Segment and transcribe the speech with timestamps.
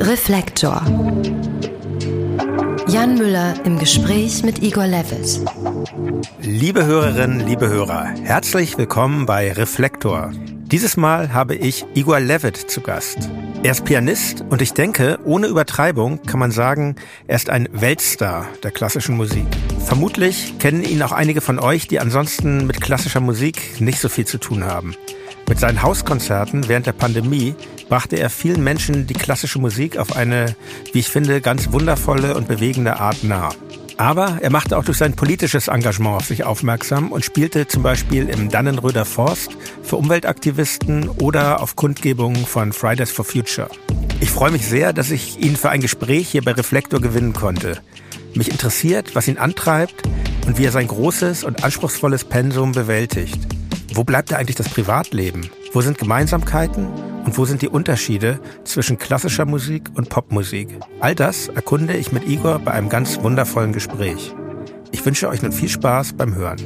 [0.00, 0.82] Reflektor.
[2.86, 5.40] Jan Müller im Gespräch mit Igor Levitt.
[6.40, 10.30] Liebe Hörerinnen, liebe Hörer, herzlich willkommen bei Reflektor.
[10.70, 13.28] Dieses Mal habe ich Igor Levitt zu Gast.
[13.64, 16.94] Er ist Pianist und ich denke, ohne Übertreibung kann man sagen,
[17.26, 19.46] er ist ein Weltstar der klassischen Musik.
[19.84, 24.26] Vermutlich kennen ihn auch einige von euch, die ansonsten mit klassischer Musik nicht so viel
[24.26, 24.94] zu tun haben.
[25.48, 27.54] Mit seinen Hauskonzerten während der Pandemie
[27.88, 30.54] brachte er vielen Menschen die klassische Musik auf eine,
[30.92, 33.48] wie ich finde, ganz wundervolle und bewegende Art nah.
[33.96, 38.28] Aber er machte auch durch sein politisches Engagement auf sich aufmerksam und spielte zum Beispiel
[38.28, 43.68] im Dannenröder Forst für Umweltaktivisten oder auf Kundgebungen von Fridays for Future.
[44.20, 47.78] Ich freue mich sehr, dass ich ihn für ein Gespräch hier bei Reflektor gewinnen konnte.
[48.34, 50.02] Mich interessiert, was ihn antreibt
[50.46, 53.57] und wie er sein großes und anspruchsvolles Pensum bewältigt.
[53.94, 55.50] Wo bleibt da eigentlich das Privatleben?
[55.72, 56.86] Wo sind Gemeinsamkeiten
[57.24, 60.78] und wo sind die Unterschiede zwischen klassischer Musik und Popmusik?
[61.00, 64.34] All das erkunde ich mit Igor bei einem ganz wundervollen Gespräch.
[64.92, 66.58] Ich wünsche euch nun viel Spaß beim Hören.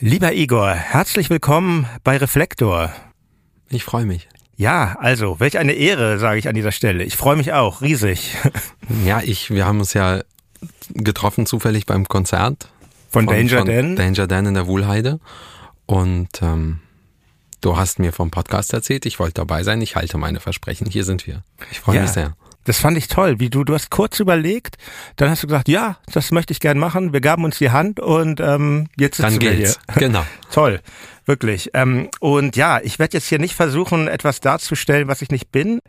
[0.00, 2.92] Lieber Igor, herzlich willkommen bei Reflektor.
[3.70, 4.28] Ich freue mich.
[4.56, 7.04] Ja, also, welch eine Ehre, sage ich an dieser Stelle.
[7.04, 8.36] Ich freue mich auch, riesig.
[9.06, 10.20] Ja, ich, wir haben uns ja
[10.90, 12.68] getroffen zufällig beim Konzert.
[13.10, 13.96] Von, von Danger von Dan?
[13.96, 15.20] Danger Dan in der Wuhlheide.
[15.86, 16.80] Und ähm,
[17.60, 20.86] du hast mir vom Podcast erzählt, ich wollte dabei sein, ich halte meine Versprechen.
[20.88, 21.42] Hier sind wir.
[21.70, 22.02] Ich freue ja.
[22.02, 22.36] mich sehr.
[22.64, 24.76] Das fand ich toll, wie du, du hast kurz überlegt,
[25.16, 27.12] dann hast du gesagt, ja, das möchte ich gern machen.
[27.12, 29.78] Wir gaben uns die Hand und ähm, jetzt sitzen dann wir geht's.
[29.86, 29.94] hier.
[30.08, 30.24] Genau.
[30.50, 30.80] toll,
[31.26, 31.70] wirklich.
[31.74, 35.80] Ähm, und ja, ich werde jetzt hier nicht versuchen, etwas darzustellen, was ich nicht bin.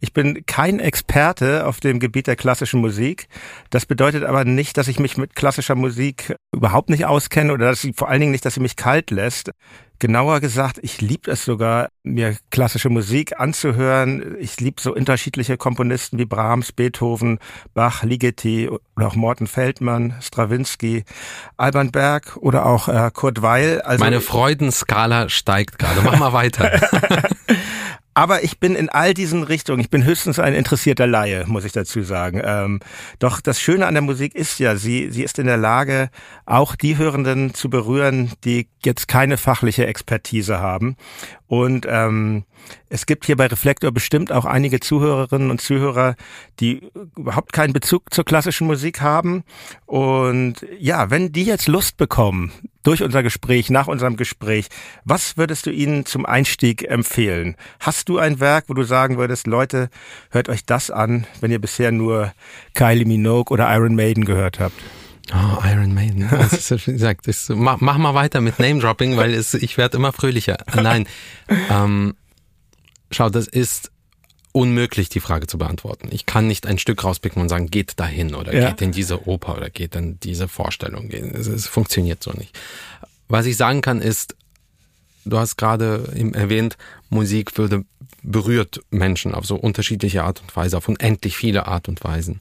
[0.00, 3.28] Ich bin kein Experte auf dem Gebiet der klassischen Musik.
[3.70, 7.80] Das bedeutet aber nicht, dass ich mich mit klassischer Musik überhaupt nicht auskenne oder dass
[7.80, 9.50] sie vor allen Dingen nicht, dass sie mich kalt lässt.
[10.00, 14.34] Genauer gesagt, ich liebe es sogar, mir klassische Musik anzuhören.
[14.40, 17.38] Ich liebe so unterschiedliche Komponisten wie Brahms, Beethoven,
[17.74, 21.04] Bach, Ligeti oder auch Morten Feldmann, Stravinsky,
[21.58, 23.82] Alban Berg oder auch äh, Kurt Weil.
[23.82, 26.00] Also Meine Freudenskala steigt gerade.
[26.02, 26.80] Mach mal weiter.
[28.12, 31.72] Aber ich bin in all diesen Richtungen, ich bin höchstens ein interessierter Laie, muss ich
[31.72, 32.42] dazu sagen.
[32.44, 32.80] Ähm,
[33.20, 36.10] doch das Schöne an der Musik ist ja, sie, sie ist in der Lage,
[36.44, 40.96] auch die Hörenden zu berühren, die jetzt keine fachliche Expertise haben.
[41.46, 42.44] Und ähm,
[42.88, 46.16] es gibt hier bei Reflektor bestimmt auch einige Zuhörerinnen und Zuhörer,
[46.58, 49.44] die überhaupt keinen Bezug zur klassischen Musik haben.
[49.86, 54.68] Und ja, wenn die jetzt Lust bekommen, durch unser Gespräch, nach unserem Gespräch,
[55.04, 57.56] was würdest du ihnen zum Einstieg empfehlen?
[57.78, 59.90] Hast du ein Werk, wo du sagen würdest, Leute,
[60.30, 62.32] hört euch das an, wenn ihr bisher nur
[62.74, 64.80] Kylie Minogue oder Iron Maiden gehört habt?
[65.32, 66.28] Oh, Iron Maiden.
[66.30, 69.76] Das ist, wie gesagt, das, mach, mach mal weiter mit Name Dropping, weil es, ich
[69.76, 70.58] werde immer fröhlicher.
[70.74, 71.06] Nein,
[71.70, 72.14] ähm,
[73.10, 73.92] schau, das ist
[74.52, 76.08] unmöglich, die Frage zu beantworten.
[76.10, 78.70] Ich kann nicht ein Stück rauspicken und sagen, geht dahin oder ja.
[78.70, 81.10] geht in diese Oper oder geht in diese Vorstellung.
[81.10, 82.58] Es, es funktioniert so nicht.
[83.28, 84.34] Was ich sagen kann ist,
[85.24, 86.76] du hast gerade erwähnt,
[87.10, 87.84] Musik würde
[88.22, 92.40] berührt Menschen auf so unterschiedliche Art und Weise, auf unendlich viele Art und Weisen.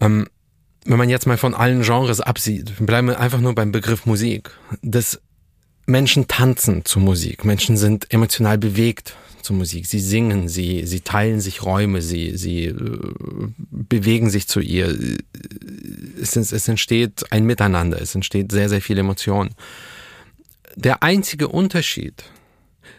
[0.00, 0.26] Ähm,
[0.84, 4.50] wenn man jetzt mal von allen Genres absieht, bleiben wir einfach nur beim Begriff Musik.
[4.82, 5.20] Das
[5.86, 7.44] Menschen tanzen zu Musik.
[7.44, 9.86] Menschen sind emotional bewegt zu Musik.
[9.86, 12.98] Sie singen, sie, sie teilen sich Räume, sie, sie äh,
[13.70, 14.98] bewegen sich zu ihr.
[16.20, 19.50] Es, es entsteht ein Miteinander, es entsteht sehr, sehr viel Emotion.
[20.74, 22.24] Der einzige Unterschied,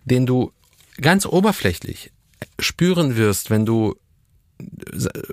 [0.05, 0.51] den du
[0.99, 2.11] ganz oberflächlich
[2.59, 3.95] spüren wirst, wenn du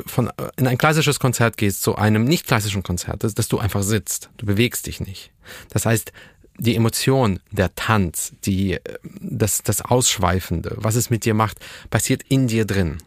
[0.05, 3.83] von, in ein klassisches Konzert gehst zu einem nicht klassischen Konzert, dass, dass du einfach
[3.83, 4.31] sitzt.
[4.37, 5.31] Du bewegst dich nicht.
[5.71, 6.13] Das heißt,
[6.59, 8.79] die Emotion, der Tanz, die,
[9.21, 11.59] das, das Ausschweifende, was es mit dir macht,
[11.91, 12.99] passiert in dir drin.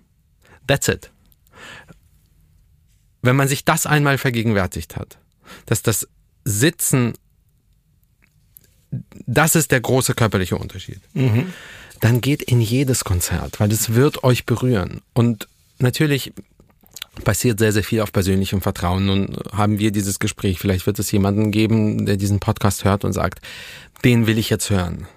[0.68, 1.12] That's it.
[3.22, 5.18] Wenn man sich das einmal vergegenwärtigt hat,
[5.66, 6.08] dass das
[6.44, 7.14] Sitzen,
[9.26, 11.54] das ist der große körperliche Unterschied, mhm.
[12.00, 15.02] dann geht in jedes Konzert, weil es wird euch berühren.
[15.14, 15.48] Und
[15.80, 16.34] natürlich
[17.24, 19.06] passiert sehr, sehr viel auf persönlichem Vertrauen.
[19.06, 20.60] Nun haben wir dieses Gespräch.
[20.60, 23.40] Vielleicht wird es jemanden geben, der diesen Podcast hört und sagt,
[24.04, 25.08] den will ich jetzt hören.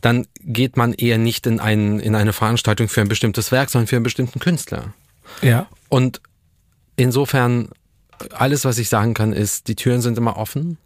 [0.00, 3.88] Dann geht man eher nicht in, ein, in eine Veranstaltung für ein bestimmtes Werk, sondern
[3.88, 4.94] für einen bestimmten Künstler.
[5.42, 5.68] Ja.
[5.88, 6.20] Und
[6.96, 7.68] insofern,
[8.30, 10.78] alles, was ich sagen kann, ist, die Türen sind immer offen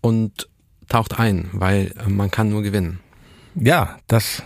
[0.00, 0.48] und
[0.88, 3.00] taucht ein, weil man kann nur gewinnen.
[3.54, 4.42] Ja, das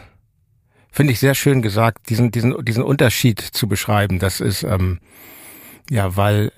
[0.93, 4.21] finde ich sehr schön gesagt, diesen, diesen, diesen Unterschied zu beschreiben.
[4.21, 5.00] Das ist, ähm,
[5.91, 6.53] ja, weil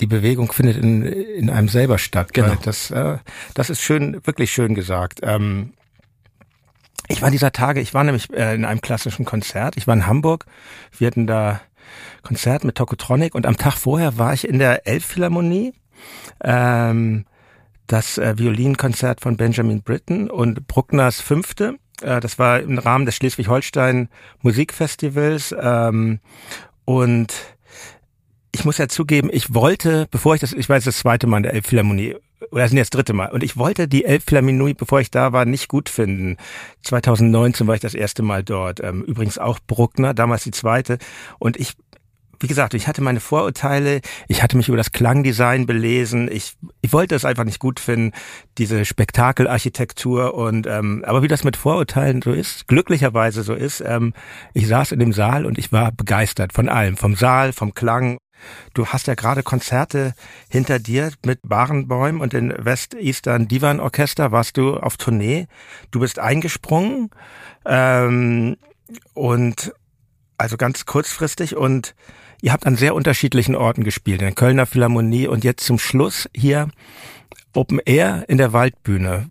[0.00, 2.32] die Bewegung findet in, in einem selber statt.
[2.32, 2.54] Genau.
[2.62, 3.18] Das, äh,
[3.54, 5.20] das ist schön, wirklich schön gesagt.
[5.22, 5.72] Ähm,
[7.08, 9.76] Ich war dieser Tage, ich war nämlich äh, in einem klassischen Konzert.
[9.76, 10.46] Ich war in Hamburg.
[10.96, 11.60] Wir hatten da
[12.22, 15.72] Konzert mit Tokotronic und am Tag vorher war ich in der Elbphilharmonie.
[16.42, 17.24] Ähm,
[17.86, 21.78] das äh, Violinkonzert von Benjamin Britten und Bruckners Fünfte.
[22.02, 24.08] Äh, das war im Rahmen des Schleswig-Holstein
[24.42, 25.54] Musikfestivals.
[25.58, 26.20] Ähm,
[26.84, 27.34] und
[28.52, 31.42] ich muss ja zugeben, ich wollte, bevor ich das, ich weiß das zweite Mal in
[31.42, 32.16] der Elbphilharmonie,
[32.50, 35.32] oder das sind jetzt das dritte Mal, und ich wollte die Elbphilharmonie, bevor ich da
[35.32, 36.36] war, nicht gut finden.
[36.82, 38.80] 2019 war ich das erste Mal dort.
[38.82, 40.98] Ähm, übrigens auch Bruckner, damals die zweite.
[41.38, 41.74] Und ich
[42.40, 46.92] wie gesagt, ich hatte meine Vorurteile, ich hatte mich über das Klangdesign belesen, ich, ich
[46.92, 48.12] wollte es einfach nicht gut finden,
[48.58, 54.12] diese Spektakelarchitektur und ähm, aber wie das mit Vorurteilen so ist, glücklicherweise so ist, ähm,
[54.54, 58.18] ich saß in dem Saal und ich war begeistert von allem, vom Saal, vom Klang.
[58.74, 60.12] Du hast ja gerade Konzerte
[60.50, 65.46] hinter dir mit Barenbäum und den West Eastern Divan Orchester, warst du auf Tournee,
[65.90, 67.10] du bist eingesprungen
[67.64, 68.56] ähm,
[69.14, 69.72] und
[70.38, 71.94] also ganz kurzfristig und
[72.46, 76.28] Ihr habt an sehr unterschiedlichen Orten gespielt, in der Kölner Philharmonie und jetzt zum Schluss
[76.32, 76.68] hier
[77.54, 79.28] Open Air in der Waldbühne.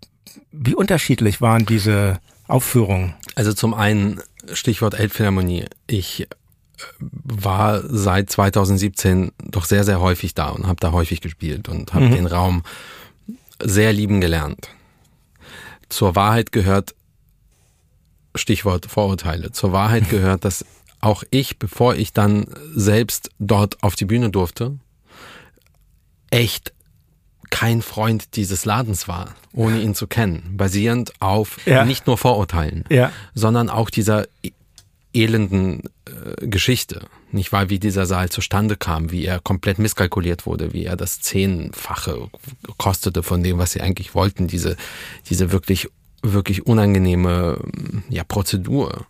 [0.52, 3.14] Wie unterschiedlich waren diese Aufführungen?
[3.34, 4.20] Also zum einen
[4.52, 5.64] Stichwort Elbphilharmonie.
[5.86, 6.26] Ich äh,
[7.00, 12.08] war seit 2017 doch sehr, sehr häufig da und habe da häufig gespielt und habe
[12.08, 12.16] mhm.
[12.16, 12.64] den Raum
[13.64, 14.68] sehr lieben gelernt.
[15.88, 16.94] Zur Wahrheit gehört,
[18.34, 20.66] Stichwort Vorurteile, zur Wahrheit gehört, dass
[21.06, 24.76] auch ich, bevor ich dann selbst dort auf die Bühne durfte,
[26.30, 26.72] echt
[27.48, 31.84] kein Freund dieses Ladens war, ohne ihn zu kennen, basierend auf ja.
[31.84, 33.12] nicht nur Vorurteilen, ja.
[33.34, 34.50] sondern auch dieser e-,
[35.14, 40.72] elenden äh, Geschichte, nicht wahr, wie dieser Saal zustande kam, wie er komplett misskalkuliert wurde,
[40.72, 42.28] wie er das Zehnfache
[42.78, 44.76] kostete von dem, was sie eigentlich wollten, diese,
[45.30, 45.88] diese wirklich,
[46.22, 47.60] wirklich unangenehme,
[48.08, 49.06] ja, Prozedur,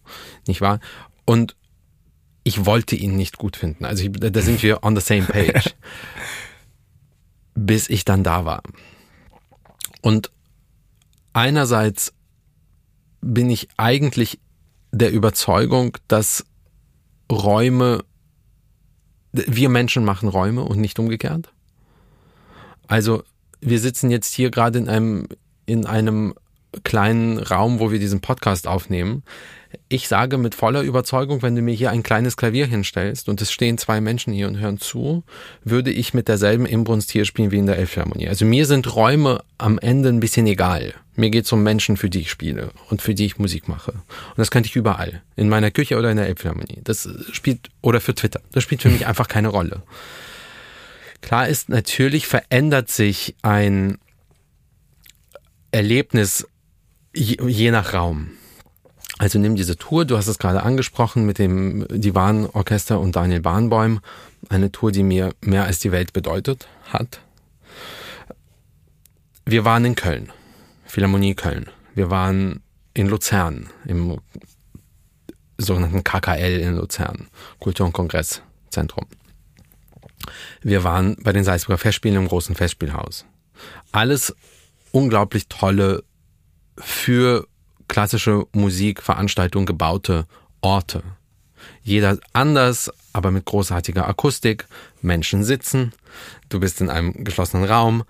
[0.46, 0.78] nicht wahr?
[1.25, 1.56] Und
[2.46, 3.84] ich wollte ihn nicht gut finden.
[3.84, 5.75] Also ich, da sind wir on the same page.
[7.56, 8.62] bis ich dann da war.
[10.00, 10.31] Und
[11.32, 12.12] einerseits
[13.20, 14.38] bin ich eigentlich
[14.93, 16.44] der Überzeugung, dass
[17.32, 18.04] Räume,
[19.32, 21.52] wir Menschen machen Räume und nicht umgekehrt.
[22.87, 23.25] Also
[23.60, 25.26] wir sitzen jetzt hier gerade in einem,
[25.64, 26.34] in einem
[26.84, 29.23] kleinen Raum, wo wir diesen Podcast aufnehmen.
[29.88, 33.52] Ich sage mit voller Überzeugung, wenn du mir hier ein kleines Klavier hinstellst und es
[33.52, 35.25] stehen zwei Menschen hier und hören zu,
[35.64, 38.28] würde ich mit derselben Inbrunst hier spielen wie in der Elbphilharmonie.
[38.28, 40.94] Also mir sind Räume am Ende ein bisschen egal.
[41.14, 43.93] Mir geht es um Menschen, für die ich spiele und für die ich Musik mache.
[43.93, 45.22] Und das könnte ich überall.
[45.34, 46.81] In meiner Küche oder in der Elbphilharmonie.
[46.84, 48.40] Das spielt, oder für Twitter.
[48.52, 49.82] Das spielt für mich einfach keine Rolle.
[51.22, 53.99] Klar ist, natürlich verändert sich ein
[55.70, 56.46] Erlebnis
[57.16, 58.30] je, je nach Raum.
[59.18, 64.00] Also nimm diese Tour, du hast es gerade angesprochen mit dem Divan-Orchester und Daniel Bahnbäum,
[64.50, 67.20] eine Tour, die mir mehr als die Welt bedeutet hat.
[69.46, 70.30] Wir waren in Köln,
[70.84, 71.70] Philharmonie Köln.
[71.94, 74.19] Wir waren in Luzern, im
[75.56, 77.28] sogenannten KKL in Luzern,
[77.58, 79.06] Kultur- und Kongresszentrum.
[80.60, 83.24] Wir waren bei den Salzburger Festspielen im großen Festspielhaus.
[83.92, 84.34] Alles
[84.92, 86.02] unglaublich tolle
[86.78, 87.46] für
[87.88, 90.26] klassische Musikveranstaltungen gebaute
[90.60, 91.02] Orte.
[91.82, 94.66] Jeder anders, aber mit großartiger Akustik.
[95.02, 95.92] Menschen sitzen.
[96.48, 98.04] Du bist in einem geschlossenen Raum.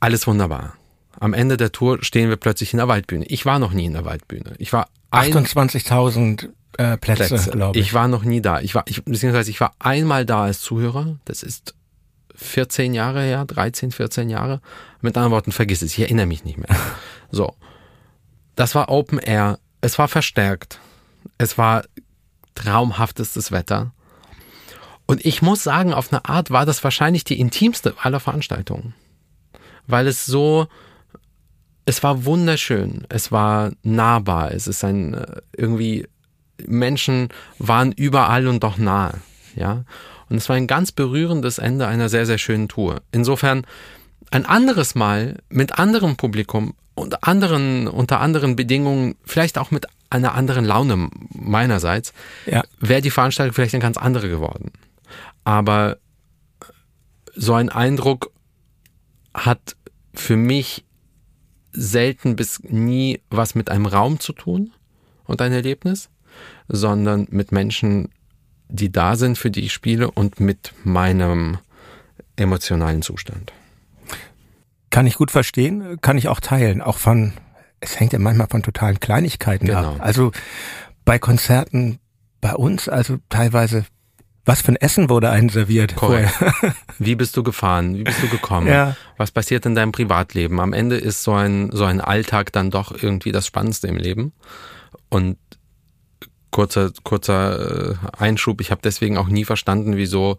[0.00, 0.74] Alles wunderbar.
[1.18, 3.24] Am Ende der Tour stehen wir plötzlich in der Waldbühne.
[3.26, 4.54] Ich war noch nie in der Waldbühne.
[4.58, 7.50] Ich war 28.000 äh, Plätze, Plätze.
[7.50, 7.86] glaube ich.
[7.86, 8.60] Ich war noch nie da.
[8.60, 11.16] Ich war, ich, beziehungsweise ich war einmal da als Zuhörer.
[11.24, 11.74] Das ist
[12.36, 14.60] 14 Jahre her, 13, 14 Jahre.
[15.00, 15.92] Mit anderen Worten, vergiss es.
[15.92, 16.68] Ich erinnere mich nicht mehr.
[17.32, 17.56] So.
[18.54, 19.58] Das war Open Air.
[19.80, 20.78] Es war verstärkt.
[21.38, 21.82] Es war
[22.54, 23.92] traumhaftestes Wetter.
[25.06, 28.94] Und ich muss sagen, auf eine Art war das wahrscheinlich die intimste aller Veranstaltungen.
[29.86, 30.68] Weil es so,
[31.84, 33.06] es war wunderschön.
[33.08, 34.52] Es war nahbar.
[34.52, 36.08] Es ist ein, äh, irgendwie,
[36.66, 37.28] Menschen
[37.58, 39.20] waren überall und doch nahe.
[39.54, 39.84] Ja.
[40.28, 43.02] Und es war ein ganz berührendes Ende einer sehr, sehr schönen Tour.
[43.12, 43.66] Insofern,
[44.30, 50.34] ein anderes Mal mit anderem Publikum und anderen, unter anderen Bedingungen, vielleicht auch mit einer
[50.34, 52.12] anderen Laune meinerseits,
[52.46, 52.64] ja.
[52.80, 54.72] wäre die Veranstaltung vielleicht eine ganz andere geworden.
[55.44, 55.98] Aber
[57.34, 58.32] so ein Eindruck
[59.34, 59.76] hat
[60.14, 60.84] für mich
[61.72, 64.72] selten bis nie was mit einem Raum zu tun
[65.24, 66.08] und ein Erlebnis,
[66.68, 68.08] sondern mit Menschen,
[68.68, 71.58] die da sind, für die ich spiele und mit meinem
[72.36, 73.52] emotionalen Zustand.
[74.90, 77.32] Kann ich gut verstehen, kann ich auch teilen, auch von
[77.80, 79.94] es hängt ja manchmal von totalen Kleinigkeiten Genau.
[79.94, 79.96] ab.
[80.00, 80.32] Also
[81.04, 81.98] bei Konzerten
[82.40, 83.84] bei uns, also teilweise,
[84.44, 85.96] was für ein Essen wurde einen serviert?
[85.96, 86.32] Korrekt.
[86.98, 87.96] Wie bist du gefahren?
[87.96, 88.68] Wie bist du gekommen?
[88.68, 88.96] Ja.
[89.16, 90.60] Was passiert in deinem Privatleben?
[90.60, 94.32] Am Ende ist so ein, so ein Alltag dann doch irgendwie das Spannendste im Leben.
[95.08, 95.36] Und
[96.56, 100.38] kurzer, kurzer äh, Einschub, ich habe deswegen auch nie verstanden, wieso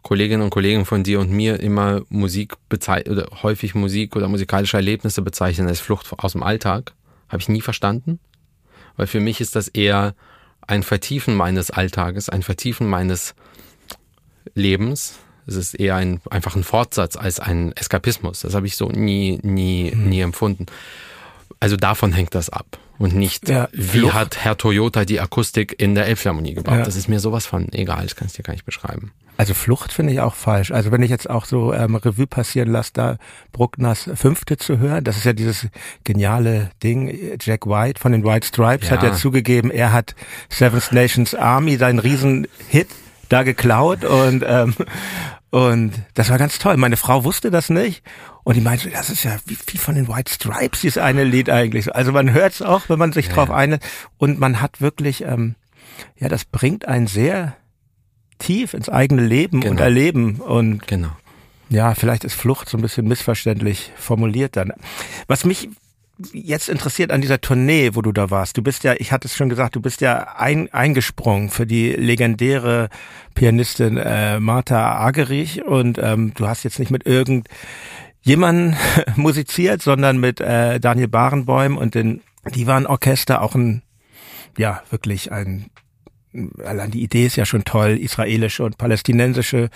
[0.00, 4.78] Kolleginnen und Kollegen von dir und mir immer Musik bezeichnen oder häufig Musik oder musikalische
[4.78, 6.94] Erlebnisse bezeichnen als Flucht aus dem Alltag.
[7.28, 8.18] Habe ich nie verstanden.
[8.96, 10.14] Weil für mich ist das eher
[10.66, 13.34] ein Vertiefen meines Alltages, ein Vertiefen meines
[14.54, 15.18] Lebens.
[15.46, 18.40] Es ist eher ein, einfach ein Fortsatz als ein Eskapismus.
[18.40, 20.08] Das habe ich so nie, nie, Hm.
[20.08, 20.64] nie empfunden.
[21.60, 22.78] Also davon hängt das ab.
[22.98, 24.14] Und nicht, Ja, wie Flucht.
[24.14, 26.78] hat Herr Toyota die Akustik in der Elbphilharmonie gebaut.
[26.78, 26.84] Ja.
[26.84, 29.12] Das ist mir sowas von egal, das kann ich dir gar nicht beschreiben.
[29.36, 30.72] Also Flucht finde ich auch falsch.
[30.72, 33.16] Also wenn ich jetzt auch so ähm, Revue passieren lasse, da
[33.52, 35.68] Bruckners Fünfte zu hören, das ist ja dieses
[36.02, 37.16] geniale Ding.
[37.40, 38.96] Jack White von den White Stripes Ja.
[38.96, 40.16] hat ja zugegeben, er hat
[40.48, 42.88] Seventh Nations Army, seinen Riesen-Hit,
[43.28, 44.74] da geklaut und ähm,
[45.50, 46.76] und das war ganz toll.
[46.76, 48.02] Meine Frau wusste das nicht
[48.44, 51.48] und die meinte, das ist ja wie viel von den White Stripes dieses eine Lied
[51.50, 51.94] eigentlich.
[51.94, 53.82] Also man hört es auch, wenn man sich drauf einlässt
[54.18, 55.54] und man hat wirklich, ähm,
[56.18, 57.56] ja, das bringt einen sehr
[58.38, 59.82] tief ins eigene Leben und Genau.
[59.82, 61.10] Erleben und Genau.
[61.70, 64.72] ja, vielleicht ist Flucht so ein bisschen missverständlich formuliert dann.
[65.26, 65.68] Was mich
[66.32, 68.56] jetzt interessiert an dieser Tournee, wo du da warst.
[68.56, 71.92] Du bist ja, ich hatte es schon gesagt, du bist ja ein, eingesprungen für die
[71.92, 72.88] legendäre
[73.34, 78.76] Pianistin äh, Martha Agerich und ähm, du hast jetzt nicht mit irgendjemandem
[79.16, 82.22] musiziert, sondern mit äh, Daniel Barenboim und den
[82.54, 83.82] Divan Orchester, auch ein,
[84.56, 85.70] ja, wirklich ein
[86.64, 89.70] allein die Idee ist ja schon toll, israelische und palästinensische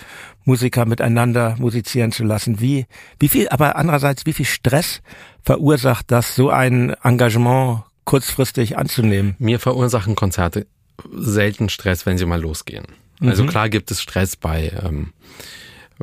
[0.45, 2.59] Musiker miteinander musizieren zu lassen.
[2.59, 2.85] Wie,
[3.19, 5.01] wie viel, aber andererseits, wie viel Stress
[5.41, 9.35] verursacht das, so ein Engagement kurzfristig anzunehmen?
[9.39, 10.67] Mir verursachen Konzerte
[11.11, 12.85] selten Stress, wenn sie mal losgehen.
[13.21, 15.13] Also klar gibt es Stress bei, ähm,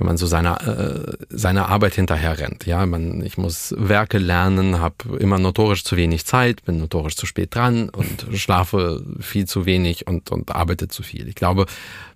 [0.00, 2.66] wenn man so seiner äh, seiner Arbeit hinterher rennt.
[2.66, 7.26] Ja, man, ich muss Werke lernen, habe immer notorisch zu wenig Zeit, bin notorisch zu
[7.26, 11.28] spät dran und schlafe viel zu wenig und und arbeite zu viel.
[11.28, 11.66] Ich glaube,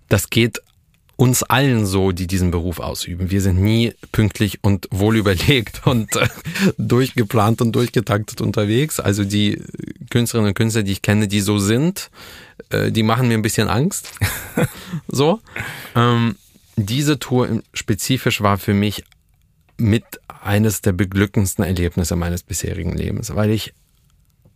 [0.09, 0.61] das geht
[1.15, 3.31] uns allen so, die diesen Beruf ausüben.
[3.31, 6.27] Wir sind nie pünktlich und wohl überlegt und äh,
[6.77, 8.99] durchgeplant und durchgetaktet unterwegs.
[8.99, 9.61] Also die
[10.09, 12.09] Künstlerinnen und Künstler, die ich kenne, die so sind,
[12.69, 14.11] äh, die machen mir ein bisschen Angst.
[15.07, 15.39] so.
[15.95, 16.35] Ähm,
[16.75, 19.03] diese Tour spezifisch war für mich
[19.77, 23.73] mit eines der beglückendsten Erlebnisse meines bisherigen Lebens, weil ich,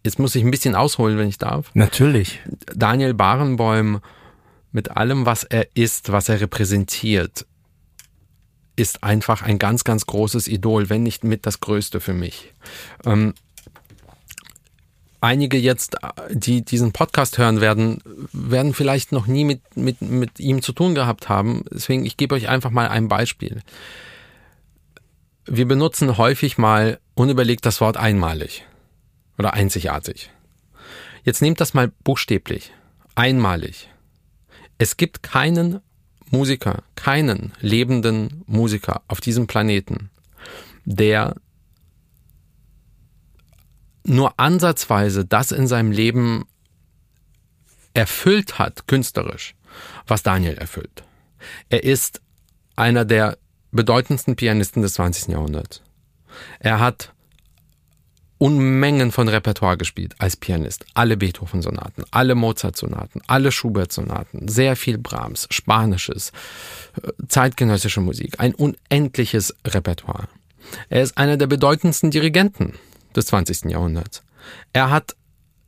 [0.06, 1.72] jetzt muss ich ein bisschen ausholen, wenn ich darf.
[1.74, 2.40] Natürlich.
[2.76, 4.00] Daniel Barenboim
[4.72, 7.46] mit allem, was er ist, was er repräsentiert,
[8.76, 12.54] ist einfach ein ganz, ganz großes Idol, wenn nicht mit das Größte für mich.
[13.06, 13.34] Ähm,
[15.22, 15.98] einige jetzt,
[16.32, 20.96] die diesen Podcast hören werden, werden vielleicht noch nie mit, mit, mit ihm zu tun
[20.96, 21.66] gehabt haben.
[21.72, 23.62] Deswegen, ich gebe euch einfach mal ein Beispiel.
[25.46, 28.66] Wir benutzen häufig mal unüberlegt das Wort einmalig
[29.38, 30.30] oder einzigartig.
[31.24, 32.72] Jetzt nehmt das mal buchstäblich.
[33.16, 33.90] Einmalig.
[34.78, 35.82] Es gibt keinen
[36.32, 40.10] Musiker, keinen lebenden Musiker auf diesem Planeten,
[40.86, 41.36] der
[44.10, 46.46] nur ansatzweise das in seinem Leben
[47.94, 49.56] erfüllt hat, künstlerisch,
[50.08, 51.04] was Daniel erfüllt.
[51.70, 52.22] Er ist
[52.76, 53.38] einer der
[53.72, 55.30] bedeutendsten Pianisten des 20.
[55.30, 55.82] Jahrhunderts.
[56.60, 57.14] Er hat
[58.38, 60.86] Unmengen von Repertoire gespielt als Pianist.
[60.94, 66.32] Alle Beethoven-Sonaten, alle Mozart-Sonaten, alle Schubert-Sonaten, sehr viel Brahms, Spanisches,
[67.04, 70.30] äh, zeitgenössische Musik, ein unendliches Repertoire.
[70.88, 72.76] Er ist einer der bedeutendsten Dirigenten
[73.16, 73.66] des 20.
[73.72, 74.24] Jahrhunderts.
[74.74, 75.16] Er hat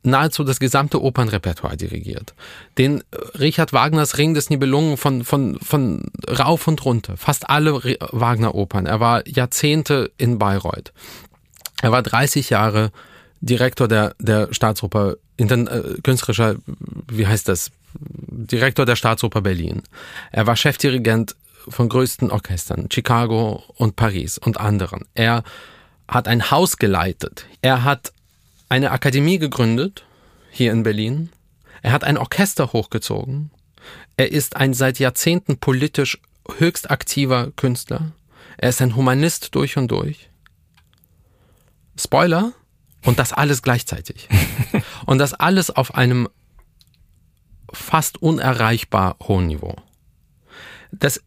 [0.02, 2.34] nahezu das gesamte Opernrepertoire dirigiert.
[2.78, 7.16] Den äh, Richard Wagners Ring des Nibelungen von, von, von rauf und runter.
[7.16, 8.86] Fast alle Wagner-Opern.
[8.86, 10.92] Er war Jahrzehnte in Bayreuth.
[11.82, 12.90] Er war 30 Jahre
[13.40, 16.56] Direktor der, der Staatsoper, intern, äh, künstlerischer,
[17.10, 17.70] wie heißt das?
[17.94, 19.82] Direktor der Staatsoper Berlin.
[20.30, 21.36] Er war Chefdirigent
[21.68, 25.04] von größten Orchestern, Chicago und Paris und anderen.
[25.14, 25.42] Er
[26.12, 27.46] hat ein Haus geleitet.
[27.62, 28.12] Er hat
[28.68, 30.04] eine Akademie gegründet,
[30.50, 31.30] hier in Berlin.
[31.82, 33.50] Er hat ein Orchester hochgezogen.
[34.16, 36.18] Er ist ein seit Jahrzehnten politisch
[36.58, 38.12] höchst aktiver Künstler.
[38.58, 40.30] Er ist ein Humanist durch und durch.
[41.98, 42.52] Spoiler.
[43.04, 44.28] Und das alles gleichzeitig.
[45.06, 46.28] und das alles auf einem
[47.72, 49.74] fast unerreichbar hohen Niveau.
[50.92, 51.20] Das,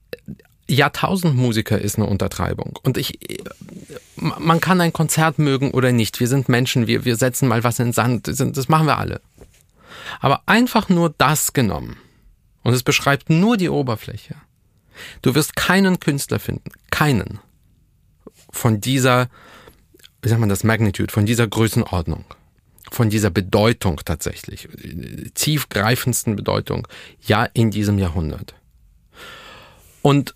[0.67, 2.79] Jahrtausendmusiker ist eine Untertreibung.
[2.84, 3.19] Und ich,
[4.15, 6.19] man kann ein Konzert mögen oder nicht.
[6.19, 8.27] Wir sind Menschen, wir, wir setzen mal was in den Sand.
[8.27, 9.22] Das machen wir alle.
[10.19, 11.98] Aber einfach nur das genommen.
[12.63, 14.36] Und es beschreibt nur die Oberfläche.
[15.22, 16.72] Du wirst keinen Künstler finden.
[16.89, 17.39] Keinen.
[18.50, 19.29] Von dieser,
[20.22, 22.25] wie sagt man das, Magnitude, von dieser Größenordnung.
[22.91, 24.67] Von dieser Bedeutung tatsächlich.
[25.36, 26.88] Tiefgreifendsten Bedeutung.
[27.22, 28.55] Ja, in diesem Jahrhundert.
[30.01, 30.36] Und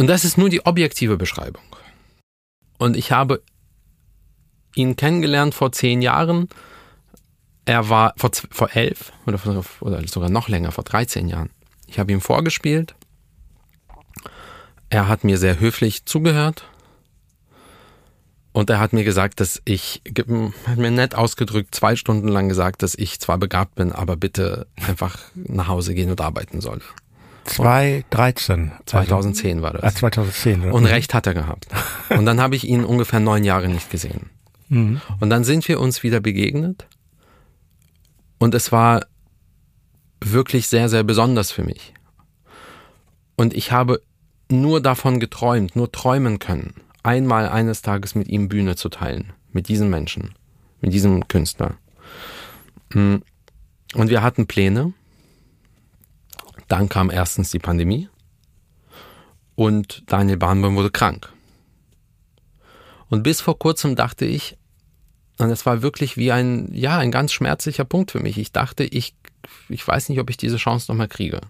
[0.00, 1.62] und das ist nur die objektive Beschreibung.
[2.78, 3.42] Und ich habe
[4.74, 6.48] ihn kennengelernt vor zehn Jahren.
[7.66, 9.38] Er war vor, vor elf oder,
[9.80, 11.50] oder sogar noch länger, vor 13 Jahren.
[11.86, 12.94] Ich habe ihm vorgespielt.
[14.88, 16.64] Er hat mir sehr höflich zugehört.
[18.52, 20.00] Und er hat mir gesagt, dass ich,
[20.66, 24.66] hat mir nett ausgedrückt, zwei Stunden lang gesagt, dass ich zwar begabt bin, aber bitte
[24.76, 26.80] einfach nach Hause gehen und arbeiten solle.
[27.56, 28.72] 2013.
[28.86, 29.82] 2010 war das.
[29.82, 30.62] Ah, 2010.
[30.62, 30.74] Oder?
[30.74, 31.68] Und recht hat er gehabt.
[32.10, 34.30] Und dann habe ich ihn ungefähr neun Jahre nicht gesehen.
[34.68, 35.00] Mhm.
[35.20, 36.86] Und dann sind wir uns wieder begegnet.
[38.38, 39.06] Und es war
[40.20, 41.94] wirklich sehr, sehr besonders für mich.
[43.36, 44.02] Und ich habe
[44.50, 49.32] nur davon geträumt, nur träumen können, einmal eines Tages mit ihm Bühne zu teilen.
[49.52, 50.34] Mit diesem Menschen.
[50.80, 51.76] Mit diesem Künstler.
[52.92, 53.22] Und
[53.94, 54.92] wir hatten Pläne.
[56.70, 58.08] Dann kam erstens die Pandemie
[59.56, 61.32] und Daniel Bahnbaum wurde krank.
[63.08, 64.56] Und bis vor kurzem dachte ich,
[65.38, 68.38] und es war wirklich wie ein, ja, ein ganz schmerzlicher Punkt für mich.
[68.38, 69.16] Ich dachte, ich,
[69.68, 71.40] ich weiß nicht, ob ich diese Chance nochmal kriege.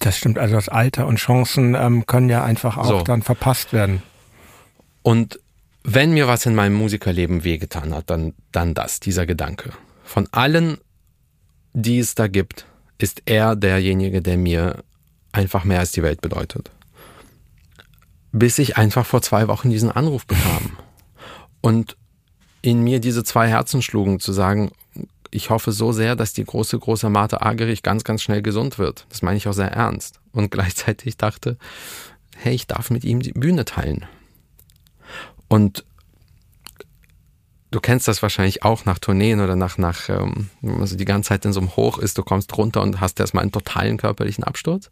[0.00, 3.02] Das stimmt, also das Alter und Chancen ähm, können ja einfach auch so.
[3.02, 4.02] dann verpasst werden.
[5.02, 5.40] Und
[5.84, 9.72] wenn mir was in meinem Musikerleben wehgetan hat, dann, dann das, dieser Gedanke.
[10.04, 10.78] Von allen,
[11.74, 12.64] die es da gibt,
[12.98, 14.82] ist er derjenige, der mir
[15.32, 16.70] einfach mehr als die Welt bedeutet.
[18.32, 20.76] Bis ich einfach vor zwei Wochen diesen Anruf bekam.
[21.60, 21.96] Und
[22.60, 24.72] in mir diese zwei Herzen schlugen, zu sagen,
[25.30, 29.06] ich hoffe so sehr, dass die große, große Martha Agerich ganz, ganz schnell gesund wird.
[29.10, 30.20] Das meine ich auch sehr ernst.
[30.32, 31.56] Und gleichzeitig dachte,
[32.36, 34.06] hey, ich darf mit ihm die Bühne teilen.
[35.48, 35.84] Und
[37.70, 40.50] du kennst das wahrscheinlich auch nach Tourneen oder nach, nach ähm,
[40.80, 43.42] also die ganze Zeit in so einem Hoch ist, du kommst runter und hast erstmal
[43.42, 44.90] einen totalen körperlichen Absturz.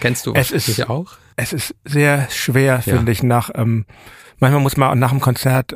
[0.00, 1.16] Kennst du es ist, auch?
[1.36, 3.12] Es ist sehr schwer, finde ja.
[3.12, 3.86] ich, nach, ähm,
[4.38, 5.74] manchmal muss man nach dem Konzert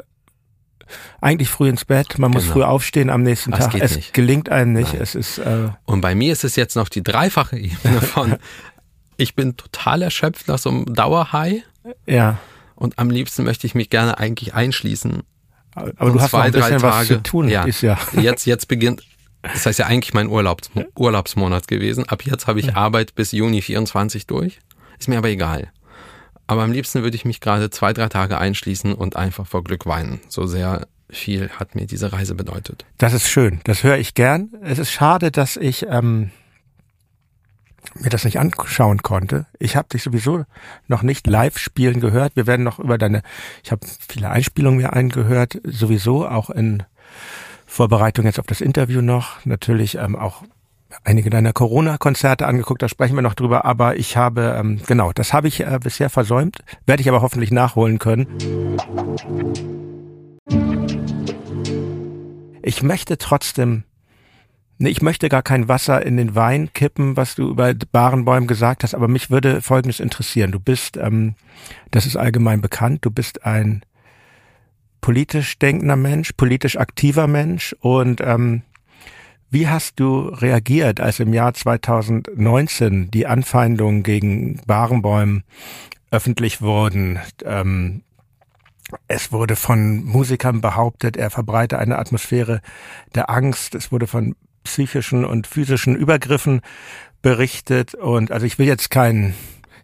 [1.20, 2.54] eigentlich früh ins Bett, man muss genau.
[2.54, 3.80] früh aufstehen am nächsten das Tag.
[3.80, 4.12] Es nicht.
[4.12, 4.94] gelingt einem nicht.
[4.94, 5.02] Nein.
[5.02, 8.36] Es ist, äh und bei mir ist es jetzt noch die dreifache Ebene von,
[9.16, 11.62] ich bin total erschöpft nach so einem Dauerhigh.
[12.06, 12.38] Ja.
[12.74, 15.22] Und am liebsten möchte ich mich gerne eigentlich einschließen
[15.74, 17.48] aber du hast zwei, noch ein bisschen Tage, was zu tun.
[17.48, 17.64] Ja.
[17.64, 17.98] Ist ja.
[18.12, 19.02] Jetzt, jetzt beginnt,
[19.42, 22.08] das heißt ja eigentlich mein Urlaubs, Urlaubsmonat gewesen.
[22.08, 22.76] Ab jetzt habe ich ja.
[22.76, 24.58] Arbeit bis Juni 24 durch.
[24.98, 25.70] Ist mir aber egal.
[26.46, 29.86] Aber am liebsten würde ich mich gerade zwei, drei Tage einschließen und einfach vor Glück
[29.86, 30.20] weinen.
[30.28, 32.84] So sehr viel hat mir diese Reise bedeutet.
[32.98, 33.60] Das ist schön.
[33.64, 34.50] Das höre ich gern.
[34.62, 36.30] Es ist schade, dass ich ähm,
[37.94, 39.46] mir das nicht anschauen konnte.
[39.58, 40.44] Ich habe dich sowieso
[40.86, 42.36] noch nicht live spielen gehört.
[42.36, 43.22] Wir werden noch über deine,
[43.62, 46.82] ich habe viele Einspielungen mir eingehört, sowieso auch in
[47.66, 49.44] Vorbereitung jetzt auf das Interview noch.
[49.44, 50.42] Natürlich ähm, auch
[51.04, 55.32] einige deiner Corona-Konzerte angeguckt, da sprechen wir noch drüber, aber ich habe, ähm, genau, das
[55.32, 58.26] habe ich äh, bisher versäumt, werde ich aber hoffentlich nachholen können.
[62.62, 63.84] Ich möchte trotzdem
[64.82, 68.82] Nee, ich möchte gar kein Wasser in den Wein kippen, was du über Barenbäumen gesagt
[68.82, 70.52] hast, aber mich würde Folgendes interessieren.
[70.52, 71.34] Du bist, ähm,
[71.90, 73.82] das ist allgemein bekannt, du bist ein
[75.02, 78.62] politisch denkender Mensch, politisch aktiver Mensch und ähm,
[79.50, 85.44] wie hast du reagiert, als im Jahr 2019 die Anfeindungen gegen Barenbäumen
[86.10, 87.18] öffentlich wurden?
[87.44, 88.00] Ähm,
[89.08, 92.62] es wurde von Musikern behauptet, er verbreite eine Atmosphäre
[93.14, 93.74] der Angst.
[93.74, 96.60] Es wurde von psychischen und physischen Übergriffen
[97.22, 97.94] berichtet.
[97.94, 99.34] Und also ich will jetzt kein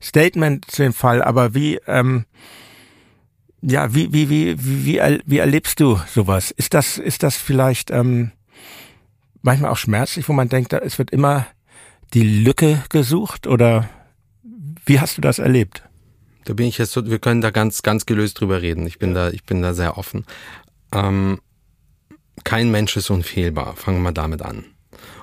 [0.03, 2.27] Statement zu dem Fall, aber wie, ähm,
[3.63, 6.51] ja, wie, wie, wie, wie, wie erlebst du sowas?
[6.51, 8.33] Ist das, ist das vielleicht ähm,
[9.43, 11.47] manchmal auch schmerzlich, wo man denkt, es wird immer
[12.15, 13.89] die Lücke gesucht oder
[14.85, 15.83] wie hast du das erlebt?
[16.45, 18.87] Da bin ich jetzt so, wir können da ganz, ganz gelöst drüber reden.
[18.87, 20.25] Ich bin da, ich bin da sehr offen.
[20.93, 21.41] Ähm,
[22.45, 23.77] kein Mensch ist unfehlbar.
[23.77, 24.65] Fangen wir damit an.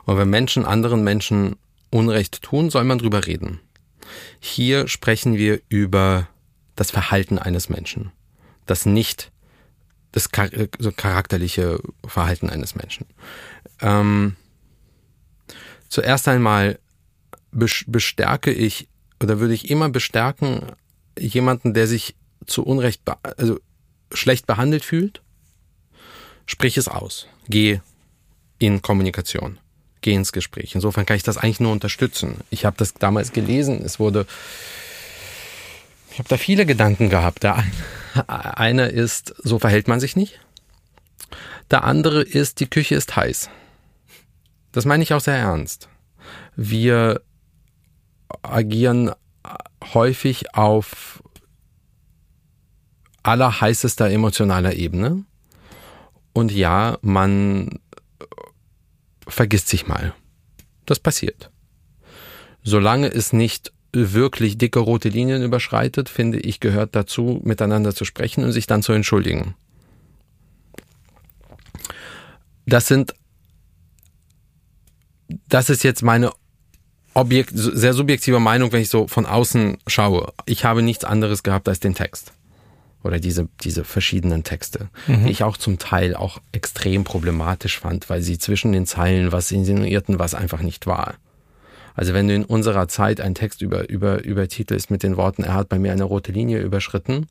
[0.05, 1.55] Und wenn Menschen anderen Menschen
[1.89, 3.59] Unrecht tun, soll man drüber reden.
[4.39, 6.27] Hier sprechen wir über
[6.75, 8.11] das Verhalten eines Menschen.
[8.65, 9.31] Das nicht
[10.11, 13.07] das charakterliche Verhalten eines Menschen.
[13.81, 14.35] Ähm,
[15.89, 16.79] zuerst einmal
[17.51, 18.87] bestärke ich
[19.21, 20.67] oder würde ich immer bestärken,
[21.17, 23.01] jemanden, der sich zu Unrecht,
[23.37, 23.59] also
[24.11, 25.23] schlecht behandelt fühlt,
[26.45, 27.27] sprich es aus.
[27.47, 27.79] Geh
[28.59, 29.59] in Kommunikation.
[30.01, 30.75] Geh ins Gespräch.
[30.75, 32.41] Insofern kann ich das eigentlich nur unterstützen.
[32.49, 33.81] Ich habe das damals gelesen.
[33.83, 34.25] Es wurde,
[36.11, 37.43] ich habe da viele Gedanken gehabt.
[37.43, 37.63] Der
[38.27, 40.39] eine ist, so verhält man sich nicht.
[41.71, 43.49] Der andere ist, die Küche ist heiß.
[44.71, 45.89] Das meine ich auch sehr ernst.
[46.55, 47.21] Wir
[48.41, 49.11] agieren
[49.93, 51.23] häufig auf
[53.23, 55.23] allerheißester emotionaler Ebene.
[56.33, 57.79] Und ja, man
[59.27, 60.13] vergisst sich mal.
[60.85, 61.51] Das passiert.
[62.63, 68.43] Solange es nicht wirklich dicke rote Linien überschreitet, finde ich, gehört dazu, miteinander zu sprechen
[68.43, 69.55] und sich dann zu entschuldigen.
[72.65, 73.13] Das sind,
[75.47, 76.31] das ist jetzt meine
[77.13, 80.33] objekt, sehr subjektive Meinung, wenn ich so von außen schaue.
[80.45, 82.33] Ich habe nichts anderes gehabt als den Text
[83.03, 85.25] oder diese, diese verschiedenen Texte, mhm.
[85.25, 89.51] die ich auch zum Teil auch extrem problematisch fand, weil sie zwischen den Zeilen was
[89.51, 91.15] insinuierten, was einfach nicht war.
[91.95, 95.53] Also wenn du in unserer Zeit einen Text über, über, übertitelst mit den Worten, er
[95.53, 97.27] hat bei mir eine rote Linie überschritten,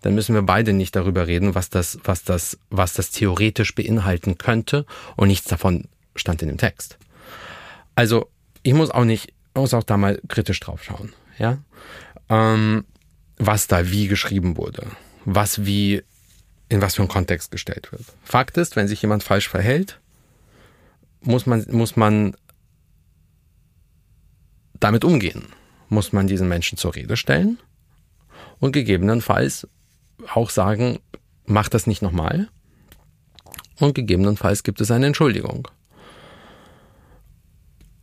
[0.00, 4.38] dann müssen wir beide nicht darüber reden, was das, was das, was das theoretisch beinhalten
[4.38, 5.84] könnte und nichts davon
[6.16, 6.98] stand in dem Text.
[7.94, 8.30] Also
[8.62, 11.58] ich muss auch nicht, muss auch da mal kritisch drauf schauen, ja,
[12.28, 12.84] ähm,
[13.36, 14.86] was da wie geschrieben wurde
[15.34, 16.02] was wie
[16.70, 18.04] in was für einen Kontext gestellt wird.
[18.24, 20.00] Fakt ist, wenn sich jemand falsch verhält,
[21.20, 22.34] muss man, muss man
[24.80, 25.46] damit umgehen.
[25.90, 27.58] Muss man diesen Menschen zur Rede stellen
[28.58, 29.66] und gegebenenfalls
[30.32, 30.98] auch sagen,
[31.46, 32.48] mach das nicht nochmal.
[33.78, 35.68] Und gegebenenfalls gibt es eine Entschuldigung.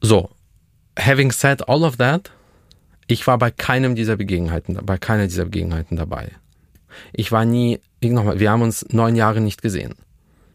[0.01, 0.29] So,
[0.97, 2.31] having said all of that,
[3.07, 6.31] ich war bei keinem dieser Begebenheiten, bei keiner dieser Begebenheiten dabei.
[7.13, 9.95] Ich war nie, nochmal, wir haben uns neun Jahre nicht gesehen.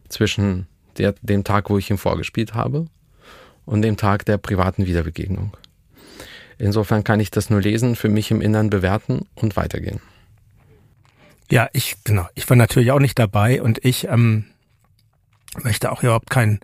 [0.09, 2.85] Zwischen der, dem Tag, wo ich ihm vorgespielt habe
[3.65, 5.55] und dem Tag der privaten Wiederbegegnung.
[6.57, 9.99] Insofern kann ich das nur lesen, für mich im Innern bewerten und weitergehen.
[11.49, 12.27] Ja, ich, genau.
[12.35, 14.45] Ich war natürlich auch nicht dabei und ich ähm,
[15.63, 16.59] möchte auch überhaupt kein,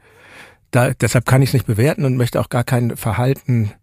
[0.72, 3.74] da, deshalb kann ich es nicht bewerten und möchte auch gar kein Verhalten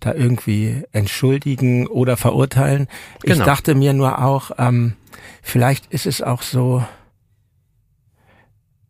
[0.00, 2.88] da irgendwie entschuldigen oder verurteilen.
[3.22, 3.34] Genau.
[3.36, 4.94] Ich dachte mir nur auch, ähm,
[5.42, 6.84] vielleicht ist es auch so,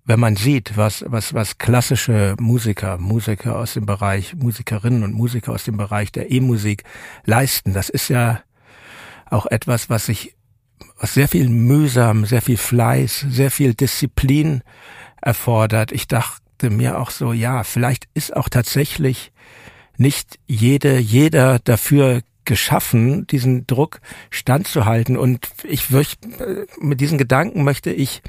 [0.04, 5.52] wenn man sieht, was, was, was klassische Musiker, Musiker aus dem Bereich, Musikerinnen und Musiker
[5.52, 6.84] aus dem Bereich der E-Musik
[7.24, 8.42] leisten, das ist ja
[9.30, 10.34] auch etwas, was sich,
[11.00, 14.62] was sehr viel mühsam, sehr viel Fleiß, sehr viel Disziplin
[15.22, 15.90] erfordert.
[15.90, 19.32] Ich dachte mir auch so, ja, vielleicht ist auch tatsächlich
[19.96, 25.16] nicht jede, jeder dafür geschaffen, diesen Druck standzuhalten.
[25.16, 28.22] Und ich möchte, mit diesen Gedanken möchte ich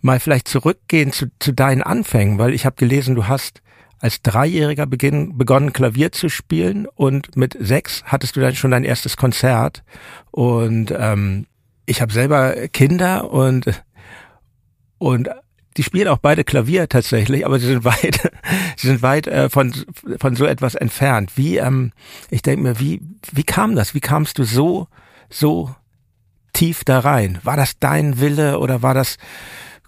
[0.00, 3.62] mal vielleicht zurückgehen zu, zu deinen Anfängen, weil ich habe gelesen, du hast
[4.00, 8.82] als Dreijähriger beginn, begonnen, Klavier zu spielen und mit sechs hattest du dann schon dein
[8.82, 9.84] erstes Konzert.
[10.32, 11.46] Und ähm,
[11.86, 13.84] ich habe selber Kinder und
[14.98, 15.28] und
[15.76, 18.32] die spielen auch beide Klavier tatsächlich, aber sie sind weit,
[18.76, 19.72] sie sind weit äh, von
[20.18, 21.32] von so etwas entfernt.
[21.36, 21.92] Wie, ähm,
[22.30, 23.00] ich denke mir, wie
[23.32, 23.94] wie kam das?
[23.94, 24.88] Wie kamst du so
[25.30, 25.74] so
[26.52, 27.38] tief da rein?
[27.42, 29.18] War das dein Wille oder war das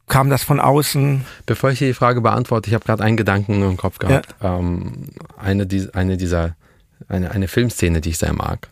[0.06, 1.24] kam das von außen?
[1.46, 4.34] Bevor ich die Frage beantworte, ich habe gerade einen Gedanken im Kopf gehabt.
[4.42, 4.58] Ja.
[4.58, 6.56] Ähm, eine, die, eine dieser
[7.08, 8.70] eine eine Filmszene, die ich sehr mag,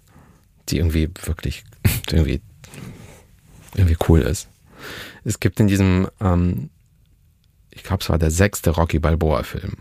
[0.68, 1.64] die irgendwie wirklich
[2.11, 2.40] irgendwie
[3.75, 4.48] irgendwie cool ist.
[5.25, 6.70] Es gibt in diesem ähm,
[7.72, 9.76] ich glaube, es war der sechste Rocky Balboa-Film,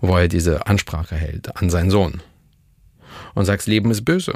[0.00, 2.20] wo er diese Ansprache hält an seinen Sohn
[3.34, 4.34] und sagt, Leben ist böse.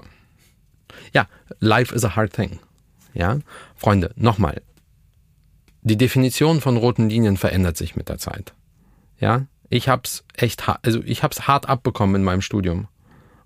[1.13, 1.27] Ja,
[1.59, 2.61] life is a hard thing.
[3.15, 3.39] Ja,
[3.77, 4.63] Freunde, nochmal.
[5.83, 8.55] Die Definition von roten Linien verändert sich mit der Zeit.
[9.19, 12.87] Ja, ich hab's echt, also ich hab's hart abbekommen in meinem Studium,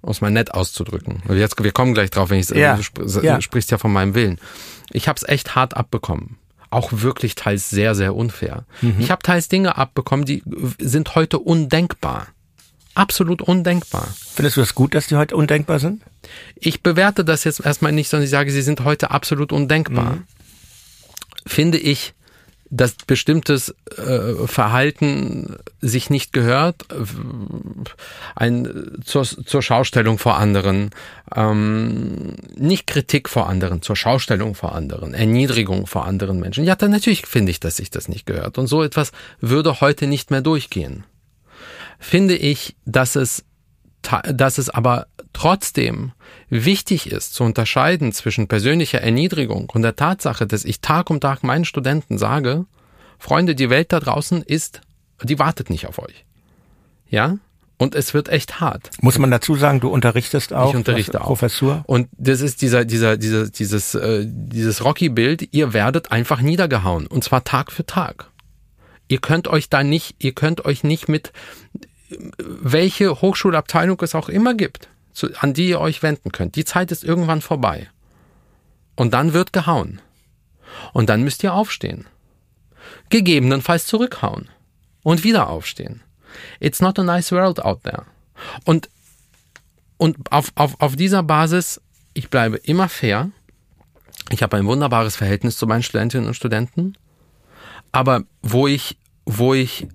[0.02, 1.22] um es mal nett auszudrücken.
[1.30, 2.76] Jetzt, wir kommen gleich drauf, wenn ich ja.
[2.76, 3.40] du sp ja.
[3.40, 4.38] sprichst ja von meinem Willen.
[4.90, 6.36] Ich hab's echt hart abbekommen
[6.70, 8.64] auch wirklich teils sehr, sehr unfair.
[8.82, 8.96] Mhm.
[8.98, 10.42] Ich habe teils Dinge abbekommen, die
[10.78, 12.28] sind heute undenkbar.
[12.94, 14.08] Absolut undenkbar.
[14.34, 16.02] Findest du das gut, dass die heute undenkbar sind?
[16.56, 20.14] Ich bewerte das jetzt erstmal nicht, sondern ich sage, sie sind heute absolut undenkbar.
[20.14, 20.24] Mhm.
[21.46, 22.14] Finde ich
[22.70, 26.84] dass bestimmtes äh, Verhalten sich nicht gehört,
[28.34, 30.90] ein, zur, zur Schaustellung vor anderen,
[31.34, 36.64] ähm, nicht Kritik vor anderen, zur Schaustellung vor anderen, Erniedrigung vor anderen Menschen.
[36.64, 38.58] Ja, dann natürlich finde ich, dass sich das nicht gehört.
[38.58, 41.04] Und so etwas würde heute nicht mehr durchgehen.
[41.98, 43.44] Finde ich, dass es
[44.32, 46.12] dass es aber trotzdem
[46.48, 51.42] wichtig ist zu unterscheiden zwischen persönlicher Erniedrigung und der Tatsache, dass ich Tag um Tag
[51.42, 52.66] meinen Studenten sage,
[53.18, 54.80] Freunde, die Welt da draußen ist,
[55.22, 56.24] die wartet nicht auf euch.
[57.08, 57.38] Ja?
[57.78, 58.90] Und es wird echt hart.
[59.02, 60.70] Muss man dazu sagen, du unterrichtest auch?
[60.70, 61.26] Ich unterrichte auch.
[61.26, 61.82] Professur?
[61.86, 67.06] Und das ist dieser, dieser, dieser, dieses, äh, dieses Rocky-Bild, ihr werdet einfach niedergehauen.
[67.06, 68.30] Und zwar Tag für Tag.
[69.08, 71.32] Ihr könnt euch da nicht, ihr könnt euch nicht mit,
[72.08, 76.56] welche Hochschulabteilung es auch immer gibt, zu, an die ihr euch wenden könnt.
[76.56, 77.88] Die Zeit ist irgendwann vorbei.
[78.94, 80.00] Und dann wird gehauen.
[80.92, 82.06] Und dann müsst ihr aufstehen.
[83.08, 84.48] Gegebenenfalls zurückhauen.
[85.02, 86.02] Und wieder aufstehen.
[86.60, 88.04] It's not a nice world out there.
[88.64, 88.88] Und,
[89.96, 91.80] und auf, auf, auf dieser Basis,
[92.14, 93.30] ich bleibe immer fair.
[94.30, 96.96] Ich habe ein wunderbares Verhältnis zu meinen Studentinnen und Studenten.
[97.92, 99.86] Aber wo ich, wo ich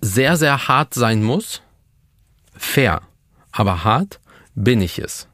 [0.00, 1.62] sehr, sehr hart sein muss,
[2.56, 3.02] fair,
[3.52, 4.20] aber hart,
[4.54, 5.28] bin ich es.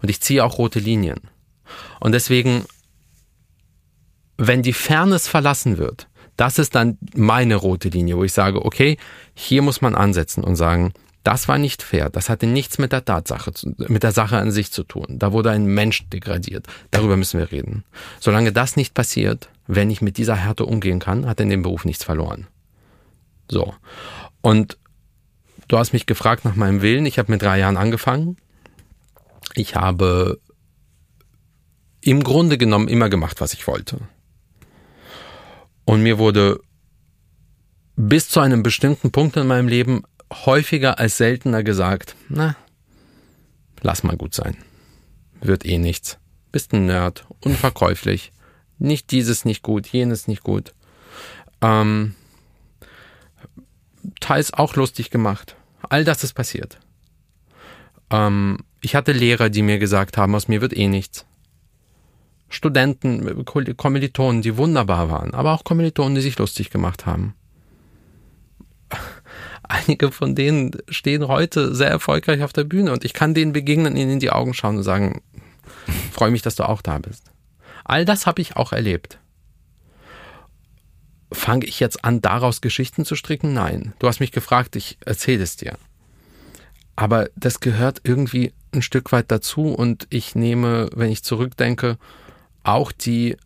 [0.00, 1.20] Und ich ziehe auch rote Linien.
[2.00, 2.64] Und deswegen,
[4.36, 8.96] wenn die Fairness verlassen wird, das ist dann meine rote Linie, wo ich sage, okay,
[9.34, 10.92] hier muss man ansetzen und sagen,
[11.24, 12.10] das war nicht fair.
[12.10, 13.52] Das hatte nichts mit der Tatsache,
[13.88, 15.06] mit der Sache an sich zu tun.
[15.08, 16.66] Da wurde ein Mensch degradiert.
[16.90, 17.84] Darüber müssen wir reden.
[18.18, 21.84] Solange das nicht passiert, wenn ich mit dieser Härte umgehen kann, hat in dem Beruf
[21.84, 22.48] nichts verloren.
[23.52, 23.74] So.
[24.40, 24.78] Und
[25.68, 27.04] du hast mich gefragt nach meinem Willen.
[27.04, 28.38] Ich habe mit drei Jahren angefangen.
[29.54, 30.40] Ich habe
[32.00, 33.98] im Grunde genommen immer gemacht, was ich wollte.
[35.84, 36.60] Und mir wurde
[37.94, 42.56] bis zu einem bestimmten Punkt in meinem Leben häufiger als seltener gesagt, na,
[43.82, 44.56] lass mal gut sein.
[45.42, 46.16] Wird eh nichts.
[46.52, 48.32] Bist ein Nerd, unverkäuflich.
[48.78, 50.72] Nicht dieses nicht gut, jenes nicht gut.
[51.60, 52.14] Ähm,
[54.20, 55.56] teils auch lustig gemacht.
[55.88, 56.78] All das ist passiert.
[58.10, 61.26] Ähm, ich hatte Lehrer, die mir gesagt haben, aus mir wird eh nichts.
[62.48, 63.44] Studenten,
[63.76, 67.34] Kommilitonen, die wunderbar waren, aber auch Kommilitonen, die sich lustig gemacht haben.
[69.62, 73.96] Einige von denen stehen heute sehr erfolgreich auf der Bühne und ich kann denen begegnen,
[73.96, 75.22] ihnen in die Augen schauen und sagen,
[76.12, 77.30] freue mich, dass du auch da bist.
[77.84, 79.18] All das habe ich auch erlebt.
[81.32, 83.52] Fange ich jetzt an, daraus Geschichten zu stricken?
[83.52, 83.92] Nein.
[83.98, 85.76] Du hast mich gefragt, ich erzähle es dir.
[86.96, 91.98] Aber das gehört irgendwie ein Stück weit dazu und ich nehme, wenn ich zurückdenke,
[92.62, 93.36] auch die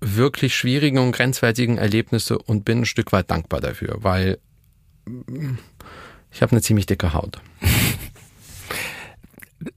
[0.00, 4.38] wirklich schwierigen und grenzwertigen Erlebnisse und bin ein Stück weit dankbar dafür, weil
[6.30, 7.40] ich habe eine ziemlich dicke Haut.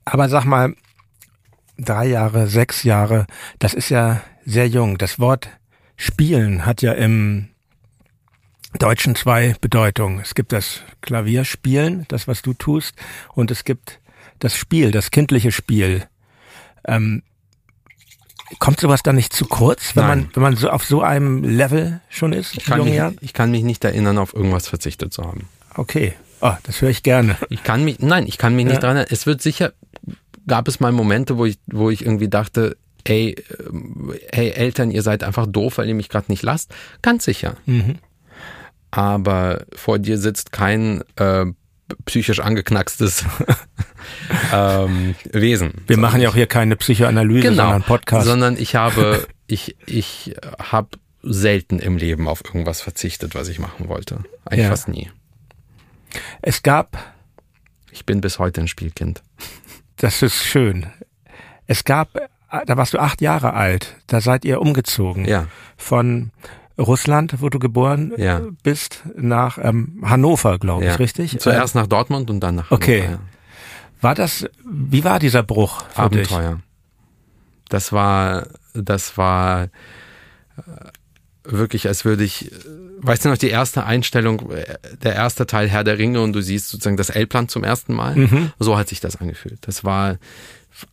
[0.04, 0.74] Aber sag mal,
[1.78, 3.26] drei Jahre, sechs Jahre,
[3.58, 4.98] das ist ja sehr jung.
[4.98, 5.48] Das Wort
[6.00, 7.48] Spielen hat ja im
[8.78, 10.20] Deutschen zwei Bedeutungen.
[10.20, 12.94] Es gibt das Klavierspielen, das was du tust,
[13.34, 14.00] und es gibt
[14.38, 16.06] das Spiel, das kindliche Spiel.
[16.86, 17.22] Ähm,
[18.58, 20.18] Kommt sowas dann nicht zu kurz, wenn Nein.
[20.18, 22.56] man, wenn man so auf so einem Level schon ist?
[22.56, 25.48] Ich kann, mich, ich kann mich nicht erinnern, auf irgendwas verzichtet zu haben.
[25.76, 26.14] Okay.
[26.40, 27.36] Oh, das höre ich gerne.
[27.50, 28.80] Ich kann mich, nein, ich kann mich nicht ja.
[28.80, 29.12] daran erinnern.
[29.12, 29.72] Es wird sicher,
[30.48, 33.36] gab es mal Momente, wo ich, wo ich irgendwie dachte, ey,
[34.32, 36.74] hey Eltern, ihr seid einfach doof, weil ihr mich gerade nicht lasst.
[37.02, 37.56] Ganz sicher.
[37.66, 37.98] Mhm.
[38.90, 41.46] Aber vor dir sitzt kein äh,
[42.04, 43.24] psychisch angeknackstes
[44.52, 45.74] ähm, Wesen.
[45.86, 48.26] Wir so machen ja auch hier keine Psychoanalyse, genau, sondern Podcast.
[48.26, 50.90] Sondern ich habe, ich, ich habe
[51.22, 54.24] selten im Leben auf irgendwas verzichtet, was ich machen wollte.
[54.44, 54.70] Eigentlich ja.
[54.70, 55.10] fast nie.
[56.42, 57.14] Es gab.
[57.92, 59.22] Ich bin bis heute ein Spielkind.
[59.96, 60.86] Das ist schön.
[61.66, 62.30] Es gab,
[62.66, 65.24] da warst du acht Jahre alt, da seid ihr umgezogen.
[65.24, 65.46] Ja.
[65.76, 66.30] Von
[66.78, 68.40] Russland, wo du geboren ja.
[68.62, 70.96] bist, nach ähm, Hannover, glaube ich, ja.
[70.96, 71.38] richtig?
[71.38, 72.82] Zuerst nach Dortmund und dann nach Hannover.
[72.82, 73.18] Okay.
[74.00, 75.84] War das, wie war dieser Bruch?
[75.90, 76.54] Für Abenteuer.
[76.54, 76.64] Dich?
[77.68, 79.68] Das war, das war äh,
[81.44, 82.50] wirklich, als würde ich,
[83.00, 86.40] weißt du noch, die erste Einstellung, äh, der erste Teil Herr der Ringe und du
[86.40, 88.16] siehst sozusagen das Elbland zum ersten Mal.
[88.16, 88.52] Mhm.
[88.58, 89.58] So hat sich das angefühlt.
[89.62, 90.16] Das war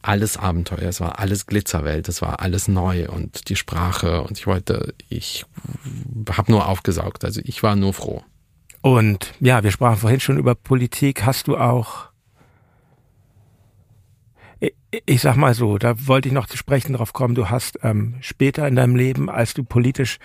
[0.02, 4.48] alles Abenteuer, es war alles Glitzerwelt, es war alles neu und die Sprache und ich
[4.48, 5.46] wollte, ich
[6.30, 8.24] habe nur aufgesaugt, also ich war nur froh.
[8.82, 11.26] Und ja, wir sprachen vorhin schon über Politik.
[11.26, 12.10] Hast du auch,
[14.60, 14.74] ich,
[15.06, 18.16] ich sag mal so, da wollte ich noch zu sprechen drauf kommen, du hast ähm,
[18.22, 20.20] später in deinem Leben, als du politisch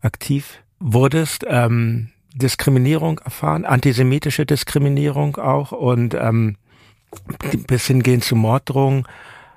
[0.00, 6.56] aktiv wurdest, ähm, Diskriminierung erfahren, antisemitische Diskriminierung auch und ähm,
[7.66, 9.06] bis hingehen zu Morddrohungen.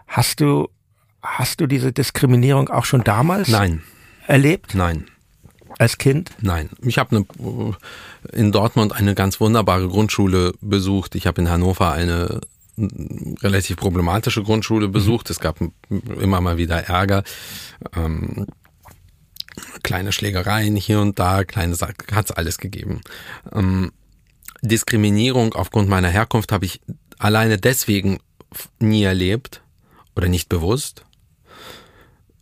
[0.08, 0.70] Hast du,
[1.22, 3.84] hast du diese Diskriminierung auch schon damals Nein.
[4.28, 4.74] erlebt?
[4.74, 5.06] Nein.
[5.80, 6.32] als Kind?
[6.42, 7.26] Nein, ich habe
[8.32, 11.16] in Dortmund eine ganz wunderbare Grundschule besucht.
[11.16, 12.42] Ich habe in Hannover eine
[13.42, 15.30] relativ problematische Grundschule besucht.
[15.30, 17.24] Es gab immer mal wieder Ärger.
[17.96, 18.46] Ähm,
[19.84, 21.76] kleine Schlägereien hier und da, kleine
[22.12, 23.02] hat's alles gegeben.
[23.52, 23.92] Ähm,
[24.62, 26.82] Diskriminierung aufgrund meiner Herkunft habe ich
[27.20, 28.20] alleine deswegen
[28.80, 29.62] nie erlebt
[30.16, 31.06] oder nicht bewusst,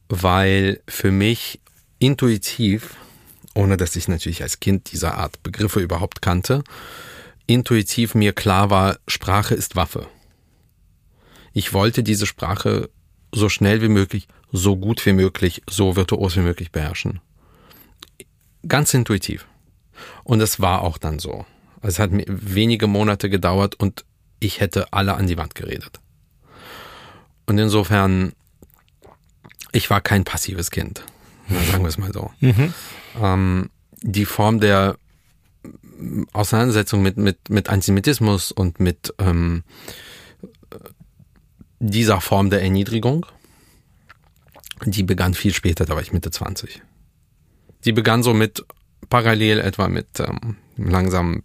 [0.10, 1.60] weil für mich
[2.00, 2.96] intuitiv,
[3.54, 6.64] ohne dass ich natürlich als Kind dieser Art Begriffe überhaupt kannte,
[7.48, 10.08] intuitiv mir klar war, Sprache ist Waffe.
[11.54, 12.90] Ich wollte diese Sprache
[13.34, 17.22] so schnell wie möglich, so gut wie möglich, so virtuos wie möglich beherrschen.
[18.68, 19.46] Ganz intuitiv.
[20.24, 21.46] Und es war auch dann so.
[21.82, 24.06] Es hat wenige Monate gedauert und
[24.46, 26.00] ich hätte alle an die Wand geredet.
[27.46, 28.34] Und insofern,
[29.72, 31.04] ich war kein passives Kind.
[31.50, 32.32] sagen wir es mal so.
[32.40, 32.74] Mhm.
[33.22, 33.70] Ähm,
[34.02, 34.98] die Form der
[36.34, 39.64] Auseinandersetzung mit, mit, mit Antisemitismus und mit ähm,
[41.80, 43.26] dieser Form der Erniedrigung,
[44.86, 46.82] die begann viel später, da war ich Mitte 20.
[47.86, 48.66] Die begann so mit
[49.10, 51.44] parallel etwa mit ähm, langsam,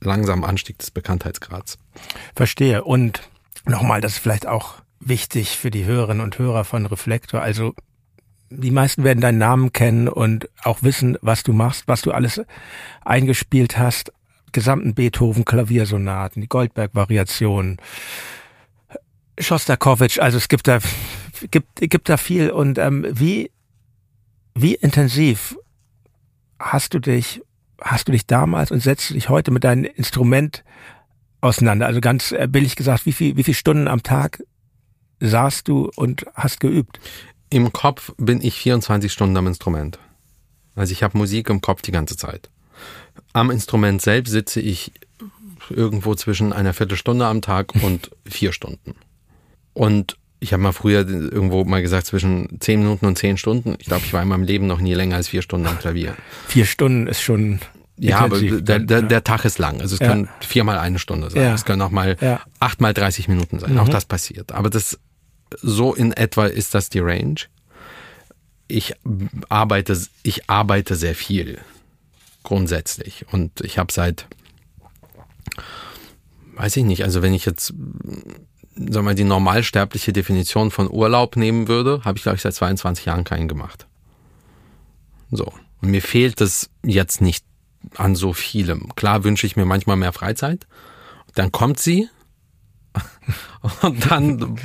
[0.00, 1.78] langsamen Anstieg des Bekanntheitsgrads.
[2.34, 2.84] Verstehe.
[2.84, 3.28] Und
[3.66, 7.42] nochmal, das ist vielleicht auch wichtig für die Hörerinnen und Hörer von Reflektor.
[7.42, 7.74] Also
[8.50, 12.40] die meisten werden deinen Namen kennen und auch wissen, was du machst, was du alles
[13.04, 14.12] eingespielt hast.
[14.52, 17.78] Gesamten Beethoven Klaviersonaten, die Goldberg-Variationen,
[19.38, 20.78] Schostakowitsch, also es gibt da
[21.50, 23.50] gibt gibt da viel und ähm, wie
[24.54, 25.56] wie intensiv
[26.60, 27.42] hast du dich
[27.80, 30.64] hast du dich damals und setzt du dich heute mit deinem Instrument
[31.40, 31.86] auseinander?
[31.86, 34.42] Also ganz äh, billig gesagt, wie viel wie viele Stunden am Tag
[35.20, 37.00] saßt du und hast geübt?
[37.50, 39.98] Im Kopf bin ich 24 Stunden am Instrument.
[40.74, 42.50] Also ich habe Musik im Kopf die ganze Zeit.
[43.32, 44.92] Am Instrument selbst sitze ich
[45.70, 48.94] irgendwo zwischen einer Viertelstunde am Tag und vier Stunden.
[49.72, 53.76] Und ich habe mal früher irgendwo mal gesagt, zwischen zehn Minuten und zehn Stunden.
[53.78, 56.14] Ich glaube, ich war in meinem Leben noch nie länger als vier Stunden am Klavier.
[56.48, 57.60] Vier Stunden ist schon.
[57.96, 59.80] Ja, aber der, der, der Tag ist lang.
[59.80, 60.08] Also es ja.
[60.08, 61.42] können viermal eine Stunde sein.
[61.42, 61.54] Ja.
[61.54, 62.42] Es können auch mal ja.
[62.60, 63.72] achtmal 30 Minuten sein.
[63.72, 63.78] Mhm.
[63.78, 64.52] Auch das passiert.
[64.52, 64.98] Aber das
[65.62, 67.36] so in etwa ist das die Range.
[68.68, 68.94] Ich
[69.48, 71.58] arbeite, ich arbeite sehr viel
[72.42, 74.26] grundsätzlich und ich habe seit,
[76.56, 77.72] weiß ich nicht, also wenn ich jetzt
[78.76, 82.54] sagen wir mal, die normalsterbliche Definition von Urlaub nehmen würde, habe ich, glaube ich, seit
[82.54, 83.86] 22 Jahren keinen gemacht.
[85.30, 85.52] So.
[85.80, 87.44] Und mir fehlt es jetzt nicht
[87.96, 88.94] an so vielem.
[88.96, 90.66] Klar wünsche ich mir manchmal mehr Freizeit.
[91.34, 92.08] Dann kommt sie.
[93.82, 94.58] Und dann,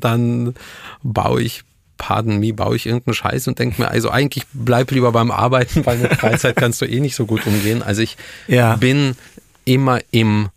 [0.00, 0.54] dann
[1.02, 1.64] baue ich,
[1.96, 5.86] pardon me, baue ich irgendeinen Scheiß und denke mir, also eigentlich bleib lieber beim Arbeiten,
[5.86, 7.82] weil mit Freizeit kannst du eh nicht so gut umgehen.
[7.82, 8.76] Also ich ja.
[8.76, 9.16] bin
[9.64, 10.50] immer im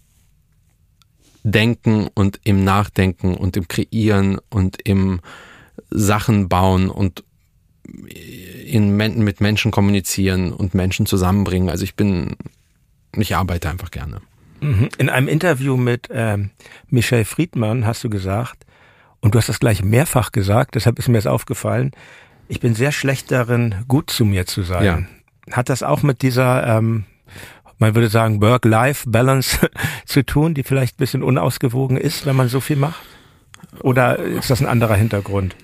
[1.51, 5.21] Denken und im Nachdenken und im Kreieren und im
[5.89, 7.23] Sachen bauen und
[8.65, 11.69] in, mit Menschen kommunizieren und Menschen zusammenbringen.
[11.69, 12.35] Also ich bin,
[13.15, 14.21] ich arbeite einfach gerne.
[14.59, 14.89] Mhm.
[14.97, 16.49] In einem Interview mit ähm,
[16.89, 18.65] Michel Friedmann hast du gesagt,
[19.19, 21.91] und du hast das gleich mehrfach gesagt, deshalb ist mir das aufgefallen,
[22.49, 24.83] ich bin sehr schlecht darin, gut zu mir zu sein.
[25.47, 25.55] Ja.
[25.55, 27.05] Hat das auch mit dieser ähm,
[27.77, 29.69] man würde sagen, Work-Life-Balance
[30.05, 33.01] zu tun, die vielleicht ein bisschen unausgewogen ist, wenn man so viel macht?
[33.81, 35.55] Oder ist das ein anderer Hintergrund?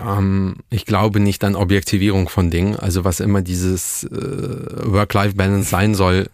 [0.00, 2.76] Ähm, ich glaube nicht an Objektivierung von Dingen.
[2.76, 6.28] Also was immer dieses äh, Work-Life-Balance sein soll.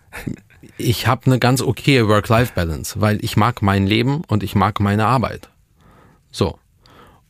[0.78, 5.06] Ich habe eine ganz okay Work-Life-Balance, weil ich mag mein Leben und ich mag meine
[5.06, 5.48] Arbeit.
[6.30, 6.58] So.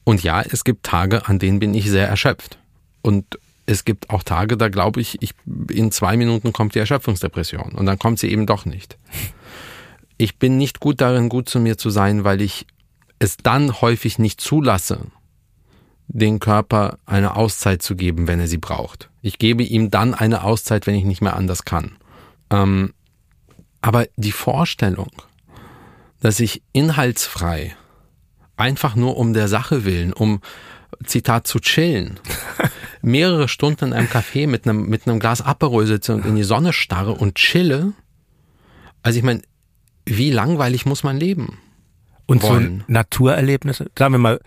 [0.05, 2.59] Und ja, es gibt Tage, an denen bin ich sehr erschöpft.
[3.02, 5.35] Und es gibt auch Tage, da glaube ich, ich,
[5.70, 8.98] in zwei Minuten kommt die Erschöpfungsdepression und dann kommt sie eben doch nicht.
[10.18, 12.66] Ich bin nicht gut darin, gut zu mir zu sein, weil ich
[13.18, 15.07] es dann häufig nicht zulasse,
[16.07, 19.11] den Körper eine Auszeit zu geben, wenn er sie braucht.
[19.20, 21.96] Ich gebe ihm dann eine Auszeit, wenn ich nicht mehr anders kann.
[22.51, 22.92] Ähm,
[23.81, 25.11] aber die Vorstellung,
[26.21, 27.75] dass ich inhaltsfrei,
[28.56, 30.40] einfach nur um der Sache willen, um
[31.04, 32.21] Zitat, zu chillen,
[33.03, 36.44] mehrere Stunden in einem Café mit einem, mit einem Glas Aperol sitze und in die
[36.44, 37.92] Sonne starre und chille.
[39.03, 39.42] Also ich meine,
[40.07, 41.59] wie langweilig muss man leben?
[42.27, 42.85] Und wollen?
[42.87, 44.40] so Naturerlebnisse, sagen wir mal,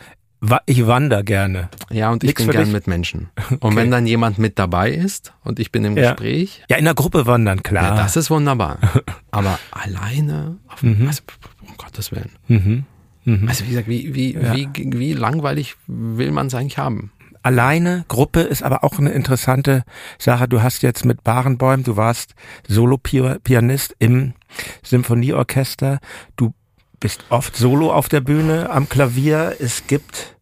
[0.66, 1.70] ich wandere gerne.
[1.90, 2.74] Ja, und ich bin gern dich?
[2.74, 3.30] mit Menschen.
[3.50, 3.76] Und okay.
[3.78, 6.12] wenn dann jemand mit dabei ist und ich bin im ja.
[6.12, 6.64] Gespräch.
[6.70, 7.96] Ja, in der Gruppe wandern, klar.
[7.96, 8.78] Ja, das ist wunderbar.
[9.32, 11.08] Aber alleine, auf, mhm.
[11.08, 11.24] also,
[11.62, 12.32] um Gottes Willen.
[12.48, 12.86] Mhm.
[13.24, 13.48] Mhm.
[13.48, 14.56] Also wie gesagt, wie, wie, ja.
[14.56, 17.12] wie, wie langweilig will man es eigentlich haben?
[17.46, 18.06] Alleine.
[18.08, 19.84] Gruppe ist aber auch eine interessante
[20.18, 20.48] Sache.
[20.48, 22.34] Du hast jetzt mit Barenbäum, du warst
[22.68, 24.34] Solo-Pianist im
[24.84, 26.00] Symphonieorchester.
[26.36, 26.54] Du
[27.00, 29.56] bist oft solo auf der Bühne, am Klavier.
[29.60, 30.38] Es gibt,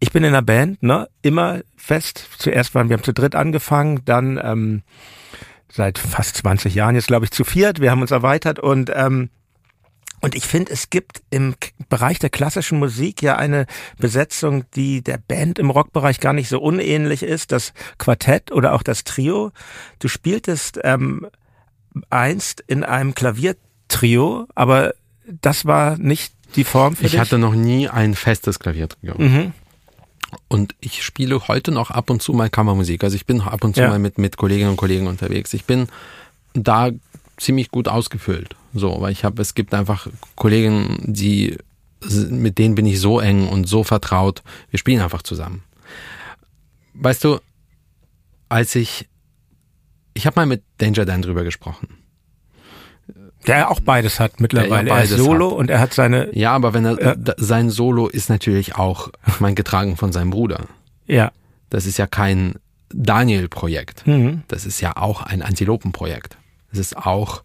[0.00, 2.28] ich bin in einer Band, ne, immer fest.
[2.38, 4.82] Zuerst waren wir zu dritt angefangen, dann ähm,
[5.70, 7.80] seit fast 20 Jahren jetzt glaube ich zu viert.
[7.80, 9.30] Wir haben uns erweitert und ähm,
[10.20, 11.54] und ich finde, es gibt im
[11.88, 13.66] Bereich der klassischen Musik ja eine
[13.98, 17.52] Besetzung, die der Band im Rockbereich gar nicht so unähnlich ist.
[17.52, 19.52] Das Quartett oder auch das Trio.
[19.98, 21.28] Du spieltest ähm,
[22.10, 24.94] einst in einem Klaviertrio, aber
[25.40, 27.14] das war nicht die Form für ich dich?
[27.14, 29.14] Ich hatte noch nie ein festes Klaviertrio.
[29.16, 29.52] Mhm.
[30.48, 33.04] Und ich spiele heute noch ab und zu mal Kammermusik.
[33.04, 33.88] Also ich bin ab und zu ja.
[33.88, 35.54] mal mit, mit Kolleginnen und Kollegen unterwegs.
[35.54, 35.88] Ich bin
[36.54, 36.90] da
[37.38, 38.56] ziemlich gut ausgefüllt.
[38.74, 41.56] So, weil ich habe, es gibt einfach Kollegen, die,
[42.30, 44.42] mit denen bin ich so eng und so vertraut.
[44.70, 45.62] Wir spielen einfach zusammen.
[46.94, 47.38] Weißt du,
[48.48, 49.08] als ich,
[50.14, 51.88] ich habe mal mit Danger Dan drüber gesprochen.
[53.46, 54.90] Der auch beides hat mittlerweile.
[54.90, 55.58] Beides er ist Solo hat.
[55.58, 56.36] und er hat seine.
[56.36, 60.30] Ja, aber wenn er äh, sein Solo ist natürlich auch, ich meine, getragen von seinem
[60.30, 60.66] Bruder.
[61.06, 61.32] Ja.
[61.70, 62.56] Das ist ja kein
[62.92, 64.06] Daniel-Projekt.
[64.06, 64.42] Mhm.
[64.48, 66.36] Das ist ja auch ein Antilopen-Projekt.
[66.72, 67.42] Es ist auch,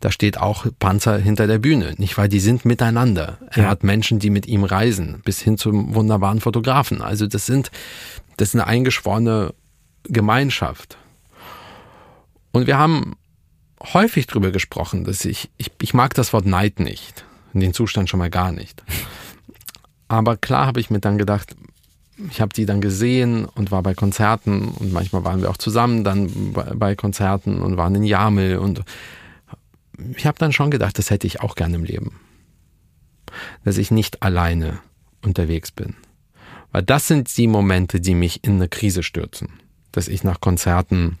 [0.00, 1.94] da steht auch Panzer hinter der Bühne.
[1.98, 3.38] Nicht weil die sind miteinander.
[3.50, 3.68] Er ja.
[3.68, 7.02] hat Menschen, die mit ihm reisen, bis hin zum wunderbaren Fotografen.
[7.02, 7.70] Also das sind,
[8.36, 9.54] das ist eine eingeschworene
[10.04, 10.96] Gemeinschaft.
[12.52, 13.16] Und wir haben
[13.92, 17.24] häufig drüber gesprochen, dass ich, ich, ich mag das Wort Neid nicht.
[17.54, 18.82] In den Zustand schon mal gar nicht.
[20.06, 21.56] Aber klar habe ich mir dann gedacht,
[22.30, 26.02] ich habe die dann gesehen und war bei Konzerten und manchmal waren wir auch zusammen
[26.02, 28.82] dann bei, Konzerten und waren in Jamel und
[30.16, 32.20] ich habe dann schon gedacht, das hätte ich auch gerne im Leben.
[33.64, 34.78] Dass ich nicht alleine
[35.24, 35.94] unterwegs bin.
[36.72, 39.48] Weil das sind die Momente, die mich in eine Krise stürzen.
[39.92, 41.18] Dass ich nach Konzerten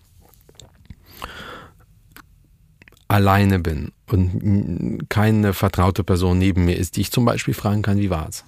[3.08, 7.98] alleine bin und keine vertraute Person neben mir ist, die ich zum Beispiel fragen kann,
[7.98, 8.44] wie war's?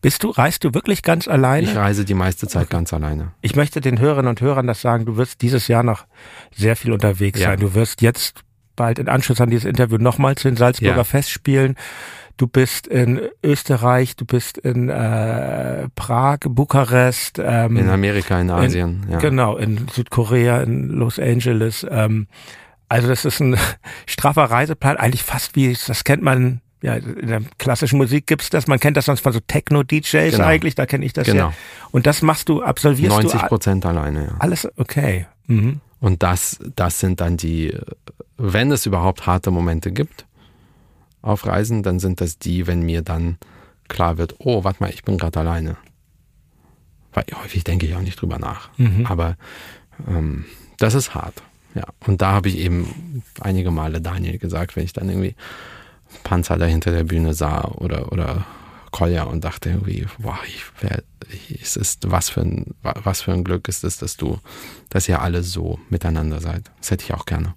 [0.00, 1.68] Bist du, reist du wirklich ganz alleine?
[1.68, 2.72] Ich reise die meiste Zeit okay.
[2.72, 3.32] ganz alleine.
[3.40, 6.04] Ich möchte den Hörerinnen und Hörern das sagen, du wirst dieses Jahr noch
[6.54, 7.48] sehr viel unterwegs ja.
[7.48, 7.60] sein.
[7.60, 8.44] Du wirst jetzt
[8.76, 11.04] bald in Anschluss an dieses Interview nochmal zu den Salzburger ja.
[11.04, 11.76] Festspielen.
[12.36, 17.38] Du bist in Österreich, du bist in äh, Prag, Bukarest.
[17.38, 19.04] Ähm, in Amerika, in Asien.
[19.04, 19.18] In, ja.
[19.18, 21.86] Genau, in Südkorea, in Los Angeles.
[21.88, 22.26] Ähm,
[22.88, 23.56] also das ist ein
[24.06, 28.66] straffer Reiseplan, eigentlich fast wie, das kennt man, ja, in der klassischen Musik gibt's das,
[28.66, 30.44] man kennt das sonst von so Techno-DJs genau.
[30.44, 31.48] eigentlich, da kenne ich das genau.
[31.48, 31.54] ja.
[31.90, 33.36] Und das machst du, absolvierst 90 du.
[33.36, 34.34] 90 Prozent alleine, ja.
[34.40, 35.26] Alles, okay.
[35.46, 35.80] Mhm.
[36.02, 37.78] Und das, das sind dann die,
[38.36, 40.26] wenn es überhaupt harte Momente gibt
[41.22, 43.38] auf Reisen, dann sind das die, wenn mir dann
[43.86, 45.76] klar wird, oh, warte mal, ich bin gerade alleine.
[47.12, 48.76] Weil häufig denke ich auch nicht drüber nach.
[48.78, 49.06] Mhm.
[49.06, 49.36] Aber
[50.08, 50.44] ähm,
[50.78, 51.40] das ist hart.
[51.76, 55.36] Ja, und da habe ich eben einige Male Daniel gesagt, wenn ich dann irgendwie
[56.24, 58.44] Panzer da hinter der Bühne sah oder, oder
[58.92, 61.02] Kolja und dachte irgendwie, boah, ich, wer,
[61.60, 64.38] es ist, was für ein, was für ein Glück ist es, dass du,
[64.90, 66.70] dass ihr alle so miteinander seid.
[66.78, 67.54] Das hätte ich auch gerne.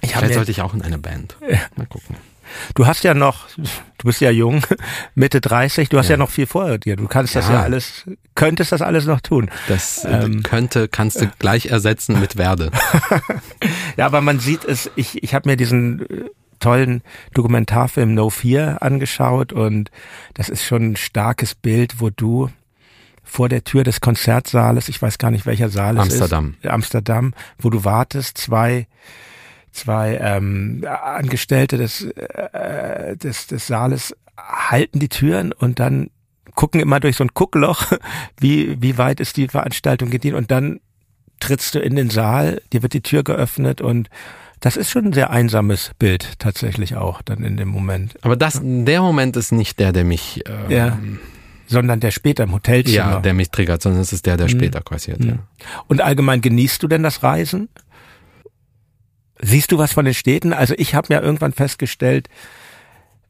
[0.00, 1.36] Ich Vielleicht sollte ich auch in eine Band.
[1.76, 2.16] Mal gucken.
[2.74, 4.62] Du hast ja noch, du bist ja jung,
[5.14, 6.96] Mitte 30, du hast ja, ja noch viel vor dir.
[6.96, 7.40] Du kannst ja.
[7.40, 8.04] das ja alles,
[8.34, 9.50] könntest das alles noch tun.
[9.68, 12.70] Das äh, ähm, könnte, kannst du gleich ersetzen mit werde.
[13.96, 16.30] ja, aber man sieht es, ich, ich habe mir diesen äh,
[16.62, 17.02] tollen
[17.34, 19.90] Dokumentarfilm No Fear angeschaut und
[20.34, 22.48] das ist schon ein starkes Bild, wo du
[23.22, 26.54] vor der Tür des Konzertsaales, ich weiß gar nicht welcher Saal Amsterdam.
[26.58, 28.86] es ist, Amsterdam, wo du wartest, zwei
[29.72, 36.10] zwei ähm, Angestellte des, äh, des, des Saales halten die Türen und dann
[36.54, 37.90] gucken immer durch so ein Guckloch,
[38.38, 40.80] wie, wie weit ist die Veranstaltung gedient und dann
[41.40, 44.10] trittst du in den Saal, dir wird die Tür geöffnet und
[44.62, 48.14] das ist schon ein sehr einsames Bild tatsächlich auch dann in dem Moment.
[48.22, 50.98] Aber das, der Moment ist nicht der, der mich, ähm, ja,
[51.66, 52.96] sondern der später im Hotelzimmer.
[52.96, 54.50] Ja, der mich triggert, sondern es ist der, der mhm.
[54.50, 55.18] später passiert.
[55.18, 55.28] Mhm.
[55.28, 55.38] Ja.
[55.88, 57.70] Und allgemein genießt du denn das Reisen?
[59.40, 60.52] Siehst du was von den Städten?
[60.52, 62.28] Also ich habe mir irgendwann festgestellt,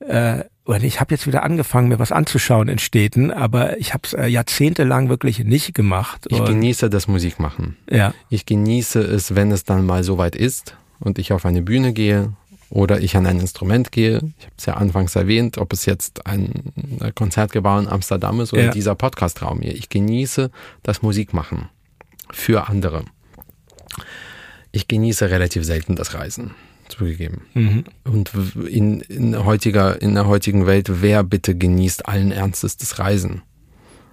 [0.01, 4.03] äh, oder ich habe jetzt wieder angefangen, mir was anzuschauen in Städten, aber ich habe
[4.05, 6.26] es äh, jahrzehntelang wirklich nicht gemacht.
[6.28, 7.78] Ich genieße das Musikmachen.
[7.91, 8.12] Ja.
[8.28, 12.32] Ich genieße es, wenn es dann mal soweit ist und ich auf eine Bühne gehe
[12.70, 14.16] oder ich an ein Instrument gehe.
[14.38, 16.72] Ich habe es ja anfangs erwähnt, ob es jetzt ein
[17.14, 18.70] Konzertgebau in Amsterdam ist oder ja.
[18.70, 19.74] dieser Podcastraum hier.
[19.74, 20.50] Ich genieße
[20.82, 21.68] das Musikmachen
[22.30, 23.05] für andere
[24.72, 26.53] ich genieße relativ selten das Reisen,
[26.88, 27.42] zugegeben.
[27.55, 27.84] Mhm.
[28.05, 28.32] Und
[28.66, 33.42] in, in, heutiger, in der heutigen Welt, wer bitte genießt allen Ernstes das Reisen?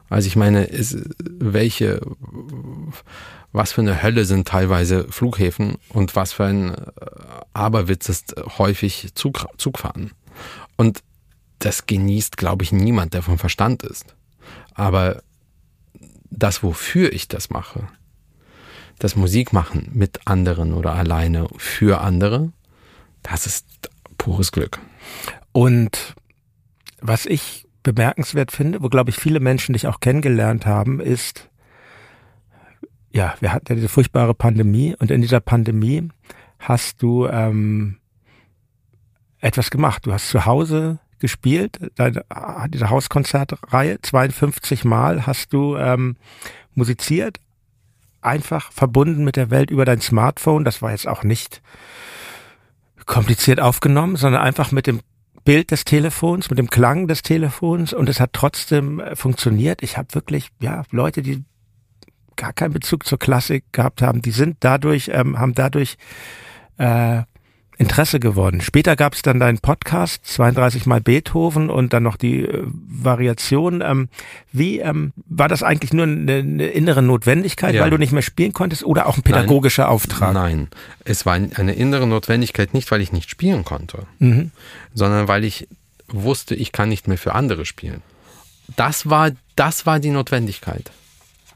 [0.10, 2.01] Also ich meine, ist, welche,
[3.51, 6.82] was für eine Hölle sind teilweise Flughäfen und was für ein äh,
[7.53, 10.12] Aberwitz ist häufig Zug, Zugfahren.
[10.78, 11.03] Und
[11.60, 14.16] das genießt, glaube ich, niemand, der vom Verstand ist.
[14.74, 15.22] Aber
[16.32, 17.88] das, wofür ich das mache,
[18.97, 22.51] das Musik machen mit anderen oder alleine für andere,
[23.24, 23.66] das ist
[24.18, 24.80] pures Glück.
[25.51, 26.16] Und
[27.01, 31.49] was ich bemerkenswert finde, wo glaube ich viele Menschen dich auch kennengelernt haben, ist,
[33.11, 36.09] ja, wir hatten ja diese furchtbare Pandemie und in dieser Pandemie
[36.59, 37.97] hast du ähm,
[39.39, 40.05] etwas gemacht.
[40.05, 42.23] Du hast zu Hause gespielt, deine,
[42.69, 46.15] diese Hauskonzertreihe, 52 Mal hast du ähm,
[46.75, 47.39] musiziert,
[48.21, 50.63] einfach verbunden mit der Welt über dein Smartphone.
[50.63, 51.61] Das war jetzt auch nicht
[53.05, 55.01] kompliziert aufgenommen, sondern einfach mit dem
[55.45, 59.83] Bild des Telefons, mit dem Klang des Telefons und es hat trotzdem äh, funktioniert.
[59.83, 61.43] Ich habe wirklich, ja, Leute, die
[62.35, 65.97] gar keinen Bezug zur Klassik gehabt haben, die sind dadurch, ähm, haben dadurch
[66.77, 67.23] äh,
[67.79, 68.59] Interesse geworden.
[68.59, 73.81] Später gab es dann deinen Podcast, 32 mal Beethoven und dann noch die äh, Variation.
[73.81, 74.09] Ähm,
[74.51, 77.81] wie ähm, war das eigentlich nur eine, eine innere Notwendigkeit, ja.
[77.81, 79.91] weil du nicht mehr spielen konntest oder auch ein pädagogischer Nein.
[79.91, 80.33] Auftrag?
[80.33, 80.67] Nein,
[81.05, 84.51] es war eine innere Notwendigkeit nicht, weil ich nicht spielen konnte, mhm.
[84.93, 85.67] Sondern weil ich
[86.07, 88.01] wusste, ich kann nicht mehr für andere spielen.
[88.75, 90.91] Das war, das war die Notwendigkeit.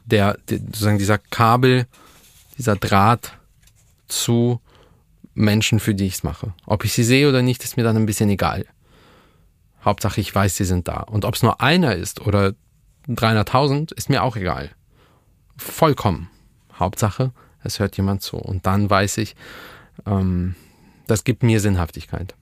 [0.04, 1.86] Der, der sozusagen dieser Kabel,
[2.58, 3.38] dieser Draht
[4.06, 4.60] zu
[5.34, 6.52] Menschen, für die ich es mache.
[6.66, 8.66] Ob ich sie sehe oder nicht, ist mir dann ein bisschen egal.
[9.84, 11.00] Hauptsache, ich weiß, sie sind da.
[11.00, 12.54] Und ob es nur einer ist oder
[13.08, 14.70] 300.000, ist mir auch egal.
[15.56, 16.30] Vollkommen.
[16.78, 17.32] Hauptsache,
[17.62, 18.36] es hört jemand zu.
[18.36, 19.36] Und dann weiß ich,
[20.06, 20.54] ähm,
[21.06, 22.34] das gibt mir Sinnhaftigkeit.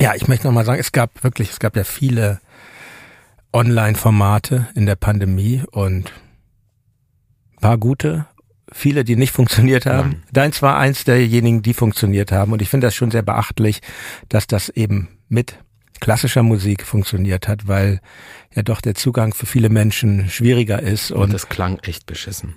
[0.00, 2.40] Ja, ich möchte nochmal sagen, es gab wirklich, es gab ja viele
[3.52, 6.12] Online-Formate in der Pandemie und
[7.60, 8.26] paar gute
[8.70, 10.10] viele, die nicht funktioniert haben.
[10.10, 10.22] Nein.
[10.32, 12.52] Deins war eins derjenigen, die funktioniert haben.
[12.52, 13.80] Und ich finde das schon sehr beachtlich,
[14.28, 15.58] dass das eben mit
[16.00, 18.00] klassischer Musik funktioniert hat, weil
[18.54, 21.10] ja doch der Zugang für viele Menschen schwieriger ist.
[21.10, 22.54] Und, und das klang echt beschissen.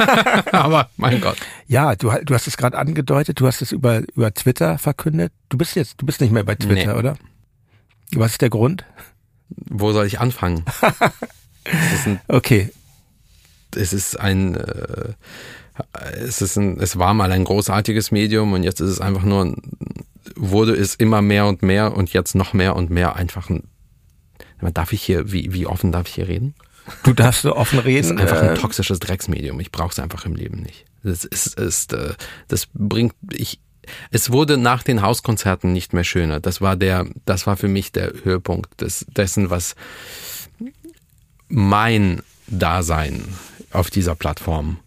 [0.52, 1.36] Aber mein Gott.
[1.66, 5.32] Ja, du, du hast es gerade angedeutet, du hast es über, über Twitter verkündet.
[5.48, 6.98] Du bist jetzt, du bist nicht mehr bei Twitter, nee.
[6.98, 7.16] oder?
[8.12, 8.84] Was ist der Grund?
[9.48, 10.64] Wo soll ich anfangen?
[12.28, 12.70] okay,
[13.74, 15.14] es ist ein, äh,
[16.18, 19.54] es ist ein, es war mal ein großartiges Medium und jetzt ist es einfach nur,
[20.36, 23.64] wurde es immer mehr und mehr und jetzt noch mehr und mehr einfach ein,
[24.74, 26.54] darf ich hier, wie, wie offen darf ich hier reden?
[27.02, 28.16] Du darfst so offen reden.
[28.16, 29.60] Das ist einfach ein äh, toxisches Drecksmedium.
[29.60, 30.84] Ich brauche es einfach im Leben nicht.
[31.02, 32.14] Das ist, ist, äh,
[32.48, 33.60] das bringt, ich,
[34.10, 36.40] es wurde nach den Hauskonzerten nicht mehr schöner.
[36.40, 39.76] Das war der, das war für mich der Höhepunkt des, dessen, was
[41.48, 43.24] mein Dasein
[43.72, 44.78] auf dieser Plattform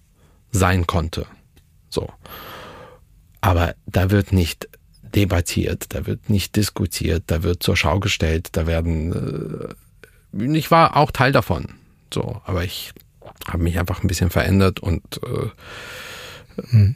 [0.51, 1.25] sein konnte.
[1.89, 2.09] So.
[3.41, 4.69] Aber da wird nicht
[5.15, 9.75] debattiert, da wird nicht diskutiert, da wird zur Schau gestellt, da werden,
[10.33, 11.67] äh, ich war auch Teil davon.
[12.13, 12.93] So, aber ich
[13.47, 16.95] habe mich einfach ein bisschen verändert und äh, hm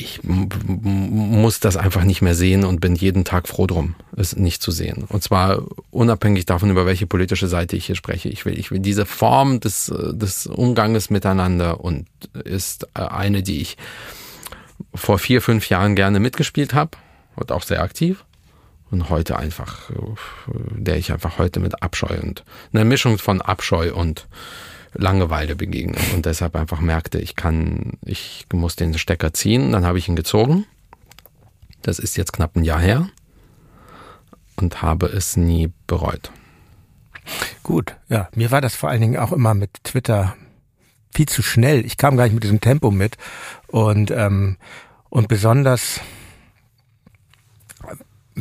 [0.00, 4.62] ich muss das einfach nicht mehr sehen und bin jeden Tag froh drum, es nicht
[4.62, 5.04] zu sehen.
[5.08, 8.28] Und zwar unabhängig davon, über welche politische Seite ich hier spreche.
[8.28, 12.06] Ich will, ich will diese Form des, des Umganges miteinander und
[12.44, 13.76] ist eine, die ich
[14.94, 16.92] vor vier, fünf Jahren gerne mitgespielt habe
[17.38, 18.24] und auch sehr aktiv.
[18.90, 19.90] Und heute einfach,
[20.70, 24.26] der ich einfach heute mit Abscheu und eine Mischung von Abscheu und
[24.94, 29.72] Langeweile begegnen und deshalb einfach merkte, ich kann, ich muss den Stecker ziehen.
[29.72, 30.64] Dann habe ich ihn gezogen.
[31.82, 33.08] Das ist jetzt knapp ein Jahr her
[34.56, 36.30] und habe es nie bereut.
[37.62, 40.34] Gut, ja, mir war das vor allen Dingen auch immer mit Twitter
[41.12, 41.84] viel zu schnell.
[41.84, 43.16] Ich kam gar nicht mit diesem Tempo mit
[43.66, 44.56] und ähm,
[45.10, 46.00] und besonders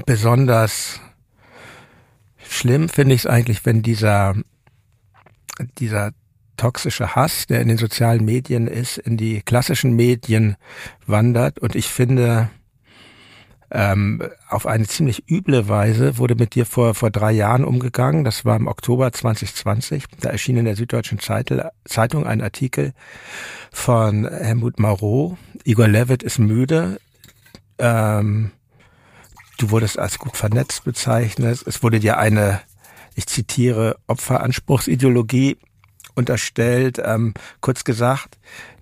[0.05, 0.99] besonders
[2.37, 4.35] schlimm finde ich es eigentlich, wenn dieser
[5.79, 6.11] dieser
[6.57, 10.55] toxische Hass, der in den sozialen Medien ist, in die klassischen Medien
[11.05, 11.59] wandert.
[11.59, 12.49] Und ich finde,
[13.69, 18.23] ähm, auf eine ziemlich üble Weise wurde mit dir vor, vor drei Jahren umgegangen.
[18.23, 20.05] Das war im Oktober 2020.
[20.19, 22.93] Da erschien in der Süddeutschen Zeitung ein Artikel
[23.71, 25.37] von Helmut Marot.
[25.63, 26.99] Igor Levitt ist müde.
[27.77, 28.51] Ähm,
[29.57, 31.63] du wurdest als gut vernetzt bezeichnet.
[31.65, 32.61] Es wurde dir eine,
[33.15, 35.57] ich zitiere, Opferanspruchsideologie
[36.15, 37.01] unterstellt.
[37.03, 38.37] Ähm, kurz gesagt,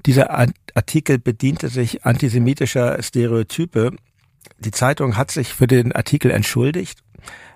[0.06, 0.30] dieser
[0.76, 3.92] Artikel bediente sich antisemitischer Stereotype.
[4.60, 7.00] Die Zeitung hat sich für den Artikel entschuldigt,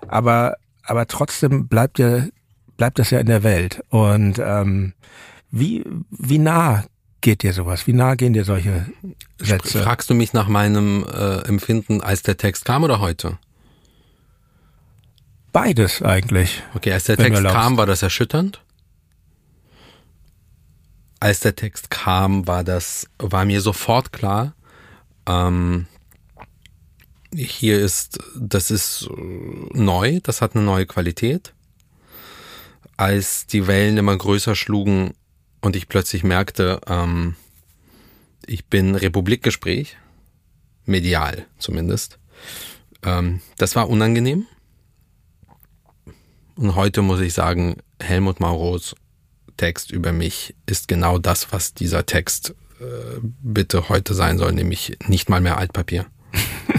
[0.08, 2.24] aber, aber trotzdem bleibt ja
[2.80, 3.84] bleibt das ja in der Welt.
[3.90, 4.94] Und ähm,
[5.50, 6.84] wie, wie nah
[7.20, 7.86] geht dir sowas?
[7.86, 8.86] Wie nah gehen dir solche
[9.38, 9.82] Sätze?
[9.82, 13.38] Fragst du mich nach meinem äh, Empfinden, als der Text kam oder heute?
[15.52, 16.62] Beides eigentlich.
[16.74, 18.62] Okay, als der Text kam, war das erschütternd.
[21.18, 24.54] Als der Text kam, war das, war mir sofort klar,
[25.26, 25.86] ähm,
[27.34, 29.20] hier ist, das ist äh,
[29.72, 31.52] neu, das hat eine neue Qualität.
[32.96, 35.14] Als die Wellen immer größer schlugen
[35.60, 37.36] und ich plötzlich merkte, ähm,
[38.46, 39.96] ich bin Republikgespräch,
[40.84, 42.18] medial zumindest,
[43.02, 44.46] ähm, das war unangenehm.
[46.56, 48.94] Und heute muss ich sagen, Helmut Mauros
[49.56, 54.96] Text über mich ist genau das, was dieser Text äh, bitte heute sein soll, nämlich
[55.06, 56.06] nicht mal mehr Altpapier.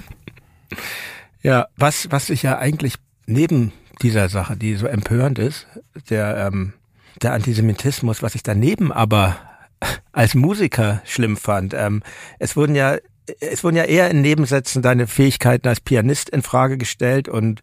[1.44, 5.66] Ja, was, was ich ja eigentlich neben dieser Sache, die so empörend ist,
[6.10, 6.74] der, ähm,
[7.22, 9.38] der Antisemitismus, was ich daneben aber
[10.12, 12.03] als Musiker schlimm fand, ähm,
[12.39, 12.97] es wurden ja,
[13.39, 17.62] es wurden ja eher in Nebensätzen deine Fähigkeiten als Pianist in Frage gestellt und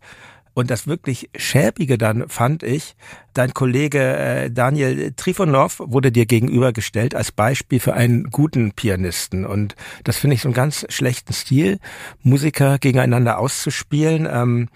[0.58, 2.96] und das wirklich schäbige dann fand ich,
[3.32, 9.46] dein Kollege äh, Daniel Trifonov wurde dir gegenübergestellt als Beispiel für einen guten Pianisten.
[9.46, 11.78] Und das finde ich so einen ganz schlechten Stil,
[12.24, 14.26] Musiker gegeneinander auszuspielen.
[14.28, 14.68] Ähm,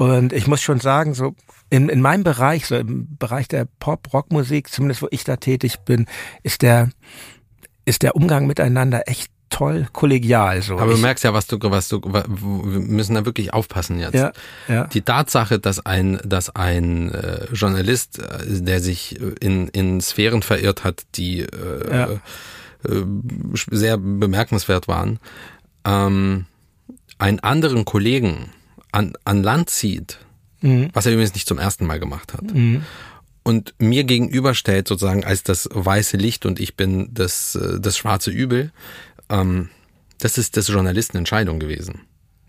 [0.00, 1.34] und ich muss schon sagen, so
[1.68, 6.06] in, in meinem Bereich, so im Bereich der Pop-Rock-Musik, zumindest wo ich da tätig bin,
[6.42, 6.88] ist der,
[7.84, 10.62] ist der Umgang miteinander echt toll kollegial.
[10.62, 10.78] So.
[10.78, 12.24] Aber du merkst ja, was du, was du, wir
[12.80, 14.14] müssen da wirklich aufpassen jetzt.
[14.14, 14.32] ja,
[14.68, 14.86] ja.
[14.86, 20.82] Die Tatsache, dass ein, dass ein äh, Journalist, äh, der sich in, in Sphären verirrt
[20.82, 22.08] hat, die äh, Ja.
[22.88, 23.04] äh,
[23.70, 25.18] sehr bemerkenswert waren,
[25.84, 26.46] ähm,
[27.18, 28.48] einen anderen Kollegen
[28.92, 30.18] an, an Land zieht,
[30.62, 30.90] Mhm.
[30.92, 32.82] was er übrigens nicht zum ersten Mal gemacht hat, Mhm.
[33.42, 38.30] und mir gegenüberstellt sozusagen als das weiße Licht und ich bin das, äh, das schwarze
[38.30, 38.70] Übel,
[39.30, 39.70] ähm,
[40.18, 42.02] das ist das Journalistenentscheidung gewesen.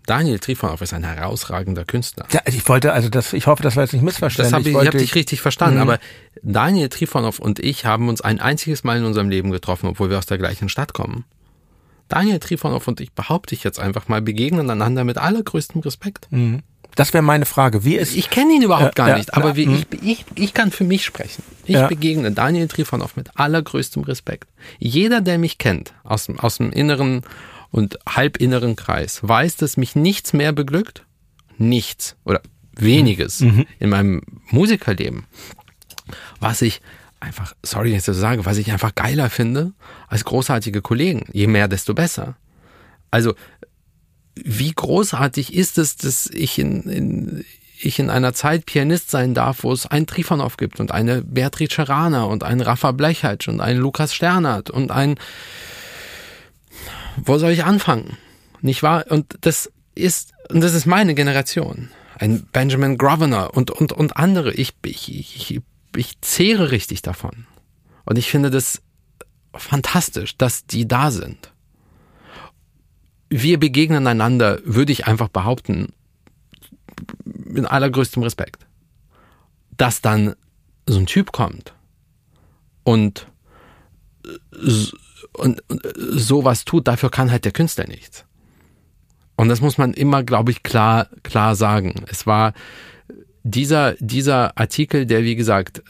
[0.04, 2.26] Daniel Trifonov ist ein herausragender Künstler.
[2.32, 4.50] Ja, ich wollte, also das, ich hoffe, das war jetzt nicht missverständlich.
[4.50, 5.82] Das hab ich, ich wollte, habe dich richtig verstanden, Mhm.
[5.82, 5.98] aber
[6.42, 10.18] Daniel Trifonov und ich haben uns ein einziges Mal in unserem Leben getroffen, obwohl wir
[10.18, 11.24] aus der gleichen Stadt kommen.
[12.12, 16.28] Daniel Trifonov und ich, behaupte ich jetzt einfach mal, begegnen einander mit allergrößtem Respekt.
[16.94, 17.84] das wäre meine Frage.
[17.84, 19.56] Wie ist, Ich kenne ihn überhaupt Ja, gar nicht, aber klar.
[19.56, 19.74] wie, Mhm.
[19.92, 21.42] ich, ich, ich kann für mich sprechen.
[21.64, 21.86] Ich Ja.
[21.88, 24.48] begegne Daniel Trifonov mit allergrößtem Respekt.
[24.78, 27.22] Jeder, der mich kennt, aus, dem- aus dem inneren
[27.70, 31.06] und halbinneren Kreis, weiß, dass mich nichts mehr beglückt.
[31.56, 32.42] Nichts oder
[32.76, 33.66] weniges Mhm.
[33.78, 35.24] in meinem Musikerleben,
[36.40, 36.82] was ich
[37.22, 39.72] einfach, sorry, jetzt zu sagen, was ich einfach geiler finde
[40.08, 41.26] als großartige Kollegen.
[41.32, 42.36] Je mehr, desto besser.
[43.10, 43.34] Also,
[44.34, 47.44] wie großartig ist es, dass ich in, in,
[47.80, 51.74] ich in einer Zeit Pianist sein darf, wo es einen Trifonov gibt und eine Beatrice
[51.74, 55.16] Cerana und einen Rafa Blechitsch und einen Lukas Sternert und ein,
[57.16, 58.16] wo soll ich anfangen?
[58.62, 59.04] Nicht wahr?
[59.10, 61.90] Und das ist, und das ist meine Generation.
[62.18, 64.54] Ein Benjamin Grosvenor und, und, und andere.
[64.54, 65.60] Ich, ich, ich,
[65.96, 67.46] ich zehre richtig davon.
[68.04, 68.82] Und ich finde das
[69.54, 71.52] fantastisch, dass die da sind
[73.32, 75.94] wir begegnen einander, würde ich einfach behaupten,
[77.24, 78.66] mit allergrößtem Respekt.
[79.76, 80.36] Dass dann
[80.86, 81.72] so ein Typ kommt
[82.84, 83.26] und,
[85.32, 88.26] und, und sowas tut, dafür kann halt der Künstler nichts.
[89.36, 92.04] Und das muss man immer, glaube ich, klar, klar sagen.
[92.08, 92.52] Es war
[93.44, 95.82] dieser, dieser Artikel, der, wie gesagt,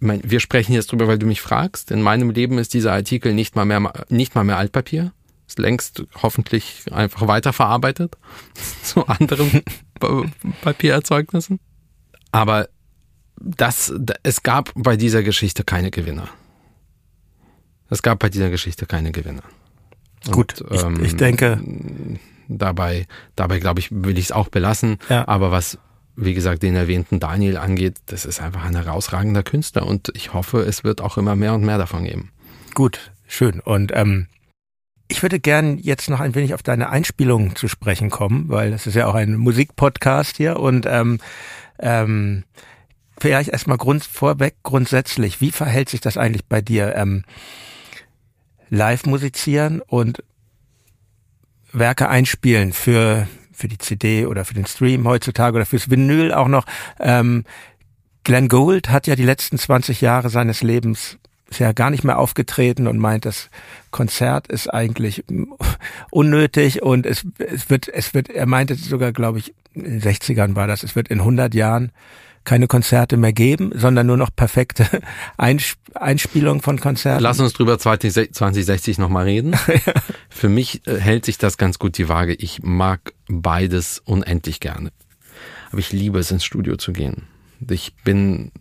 [0.00, 1.90] mein, wir sprechen jetzt drüber, weil du mich fragst.
[1.90, 5.12] In meinem Leben ist dieser Artikel nicht mal mehr, nicht mal mehr Altpapier
[5.48, 8.16] ist längst hoffentlich einfach weiterverarbeitet
[8.82, 9.62] zu anderen
[10.00, 10.24] Pa-
[10.62, 11.60] Papiererzeugnissen.
[12.32, 12.68] Aber
[13.40, 13.94] das,
[14.24, 16.28] es gab bei dieser Geschichte keine Gewinner.
[17.88, 19.44] Es gab bei dieser Geschichte keine Gewinner.
[20.32, 21.62] gut, Und, ich, ähm, ich denke,
[22.48, 24.98] Dabei, dabei glaube ich, will ich es auch belassen.
[25.08, 25.26] Ja.
[25.26, 25.78] Aber was,
[26.16, 30.60] wie gesagt, den erwähnten Daniel angeht, das ist einfach ein herausragender Künstler und ich hoffe,
[30.60, 32.32] es wird auch immer mehr und mehr davon geben.
[32.74, 33.60] gut, schön.
[33.60, 34.26] Und ähm,
[35.08, 38.86] ich würde gern jetzt noch ein wenig auf deine Einspielung zu sprechen kommen, weil das
[38.86, 41.18] ist ja auch ein Musikpodcast hier und ähm,
[41.78, 42.44] ähm,
[43.18, 46.94] vielleicht erstmal Grund, vorweg grundsätzlich, wie verhält sich das eigentlich bei dir?
[46.96, 47.24] Ähm,
[48.68, 50.24] live musizieren und
[51.72, 56.48] Werke einspielen für, für die CD oder für den Stream heutzutage oder fürs Vinyl auch
[56.48, 56.66] noch.
[57.00, 57.44] Ähm,
[58.24, 62.18] Glenn Gould hat ja die letzten 20 Jahre seines Lebens ist ja gar nicht mehr
[62.18, 63.50] aufgetreten und meint, das
[63.92, 65.24] Konzert ist eigentlich
[66.10, 70.56] unnötig und es, es wird, es wird, er meinte sogar, glaube ich, in den 60ern
[70.56, 71.92] war das, es wird in 100 Jahren
[72.46, 74.88] keine Konzerte mehr geben, sondern nur noch perfekte
[75.36, 77.22] Einsp Einspielungen von Konzerten.
[77.22, 79.52] Lass uns drüber 2060 nochmal reden.
[79.66, 79.94] ja.
[80.28, 82.34] Für mich äh, hält sich das ganz gut die Waage.
[82.34, 84.92] Ich mag beides unendlich gerne.
[85.70, 87.28] Aber ich liebe es, ins Studio zu gehen.
[87.70, 88.52] Ich bin,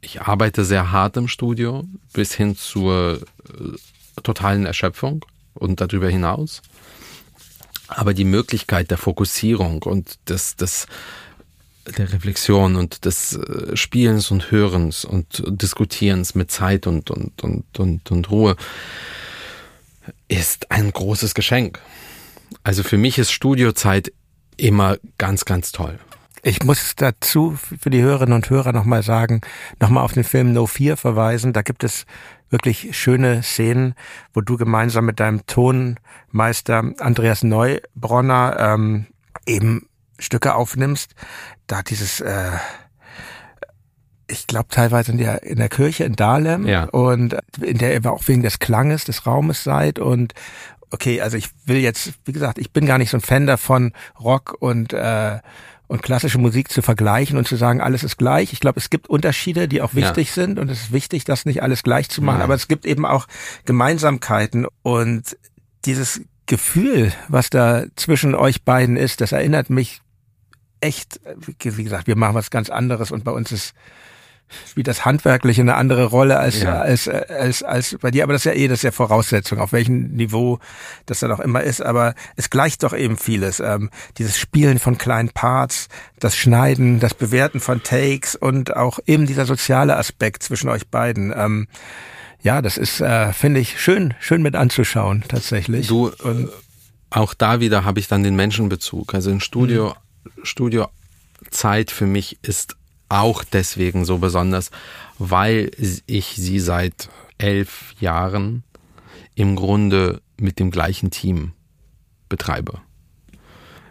[0.00, 6.62] ich arbeite sehr hart im Studio bis hin zur äh, totalen Erschöpfung und darüber hinaus.
[7.88, 10.86] Aber die Möglichkeit der Fokussierung und des, des,
[11.98, 17.78] der Reflexion und des äh, Spielens und Hörens und Diskutierens mit Zeit und, und, und,
[17.78, 18.56] und, und Ruhe
[20.28, 21.80] ist ein großes Geschenk.
[22.62, 24.12] Also für mich ist Studiozeit
[24.56, 25.98] immer ganz, ganz toll.
[26.42, 29.40] Ich muss dazu für die Hörerinnen und Hörer nochmal sagen,
[29.80, 31.54] nochmal auf den Film No Fear verweisen.
[31.54, 32.04] Da gibt es
[32.50, 33.94] wirklich schöne Szenen,
[34.34, 39.06] wo du gemeinsam mit deinem Tonmeister Andreas Neubronner ähm,
[39.46, 39.88] eben
[40.18, 41.14] Stücke aufnimmst.
[41.66, 42.52] Da dieses äh,
[44.26, 46.84] ich glaube teilweise in der in der Kirche in Dahlem ja.
[46.84, 50.34] und in der ihr auch wegen des Klanges des Raumes seid und
[50.90, 53.92] okay, also ich will jetzt, wie gesagt, ich bin gar nicht so ein Fan davon,
[54.18, 55.40] Rock und äh,
[55.86, 58.54] und klassische Musik zu vergleichen und zu sagen, alles ist gleich.
[58.54, 60.34] Ich glaube, es gibt Unterschiede, die auch wichtig ja.
[60.34, 62.44] sind und es ist wichtig, das nicht alles gleich zu machen, ja.
[62.44, 63.26] aber es gibt eben auch
[63.66, 65.36] Gemeinsamkeiten und
[65.84, 70.00] dieses Gefühl, was da zwischen euch beiden ist, das erinnert mich
[70.84, 71.20] echt,
[71.60, 73.74] wie gesagt, wir machen was ganz anderes und bei uns ist
[74.68, 76.80] spielt das handwerkliche eine andere Rolle als, ja.
[76.80, 78.22] als, als, als bei dir.
[78.22, 80.58] Aber das ist ja eh, das ist ja Voraussetzung, auf welchem Niveau
[81.06, 81.80] das dann auch immer ist.
[81.80, 83.60] Aber es gleicht doch eben vieles.
[83.60, 89.26] Ähm, dieses Spielen von kleinen Parts, das Schneiden, das Bewerten von Takes und auch eben
[89.26, 91.32] dieser soziale Aspekt zwischen euch beiden.
[91.34, 91.66] Ähm,
[92.42, 95.86] ja, das ist, äh, finde ich, schön, schön mit anzuschauen, tatsächlich.
[95.86, 96.50] Du, und,
[97.08, 99.14] auch da wieder habe ich dann den Menschenbezug.
[99.14, 99.94] Also ein Studio, mhm.
[100.44, 102.76] Studiozeit für mich ist
[103.08, 104.70] auch deswegen so besonders,
[105.18, 105.70] weil
[106.06, 108.64] ich sie seit elf Jahren
[109.34, 111.52] im Grunde mit dem gleichen Team
[112.28, 112.80] betreibe.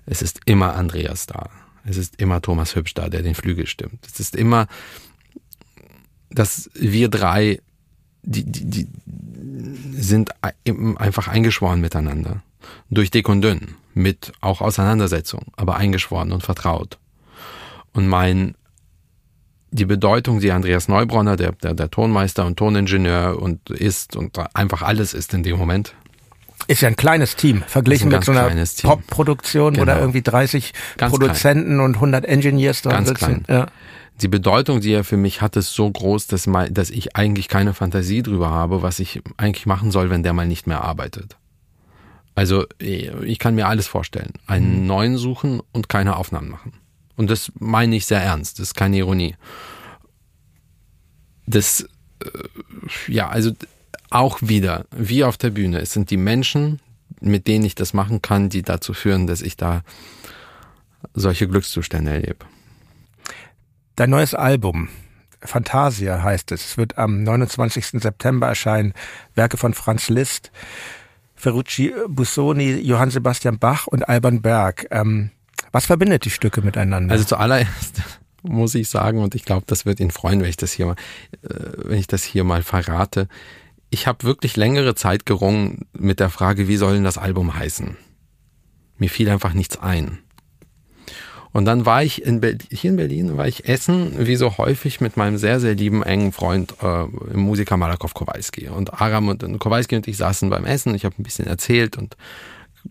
[0.06, 1.50] Es ist immer Andreas da.
[1.86, 4.06] Es ist immer Thomas Hübsch da, der den Flügel stimmt.
[4.06, 4.68] Es ist immer,
[6.30, 7.60] dass wir drei,
[8.24, 8.88] die, die, die
[9.92, 10.32] sind
[10.66, 12.42] einfach eingeschworen miteinander.
[12.90, 13.76] Durch dick und dünn.
[13.94, 16.98] Mit auch Auseinandersetzung, aber eingeschworen und vertraut.
[17.94, 18.56] Und mein
[19.74, 24.84] die Bedeutung, die Andreas Neubronner, der, der, der Tonmeister und Toningenieur und ist und einfach
[24.84, 25.96] alles ist in dem Moment.
[26.68, 29.82] Ist ja ein kleines Team, verglichen ein mit so einer Pop-Produktion, genau.
[29.82, 31.80] wo da irgendwie 30 ganz Produzenten klein.
[31.80, 33.44] und 100 Engineers dran ganz sitzen.
[33.44, 33.58] Klein.
[33.58, 33.68] Ja.
[34.22, 37.48] Die Bedeutung, die er für mich hat, ist so groß, dass, mal, dass ich eigentlich
[37.48, 41.36] keine Fantasie drüber habe, was ich eigentlich machen soll, wenn der mal nicht mehr arbeitet.
[42.36, 44.34] Also ich kann mir alles vorstellen.
[44.48, 44.88] Einen mhm.
[44.88, 46.74] neuen suchen und keine Aufnahmen machen.
[47.16, 49.36] Und das meine ich sehr ernst, das ist keine Ironie.
[51.46, 51.88] Das,
[52.24, 53.52] äh, ja, also
[54.10, 56.80] auch wieder, wie auf der Bühne, es sind die Menschen,
[57.20, 59.84] mit denen ich das machen kann, die dazu führen, dass ich da
[61.14, 62.46] solche Glückszustände erlebe.
[63.96, 64.90] Dein neues Album,
[65.42, 68.02] Fantasia heißt es, es wird am 29.
[68.02, 68.94] September erscheinen,
[69.36, 70.52] Werke von Franz Liszt,
[71.44, 74.88] Ferrucci Busoni, Johann Sebastian Bach und Alban Berg.
[74.92, 75.30] Ähm,
[75.74, 77.12] was verbindet die Stücke miteinander?
[77.12, 78.02] Also zuallererst
[78.44, 80.96] muss ich sagen, und ich glaube, das wird ihn freuen, wenn ich das hier mal,
[81.42, 81.50] äh,
[81.84, 83.28] wenn ich das hier mal verrate.
[83.90, 87.98] Ich habe wirklich längere Zeit gerungen mit der Frage, wie soll denn das Album heißen?
[88.98, 90.20] Mir fiel einfach nichts ein.
[91.54, 95.02] Und dann war ich in Berlin, hier in Berlin, war ich essen, wie so häufig,
[95.02, 98.70] mit meinem sehr, sehr lieben, engen Freund, äh, Musiker Malakow Kowalski.
[98.70, 100.96] Und Aram und, und Kowalski und ich saßen beim Essen.
[100.96, 102.18] Ich habe ein bisschen erzählt und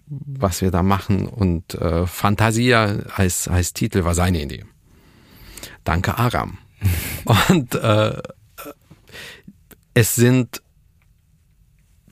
[0.07, 1.27] was wir da machen.
[1.27, 4.65] Und äh, Fantasia als, als Titel war seine Idee.
[5.83, 6.59] Danke, Aram.
[7.49, 8.23] und äh,
[9.95, 10.63] es sind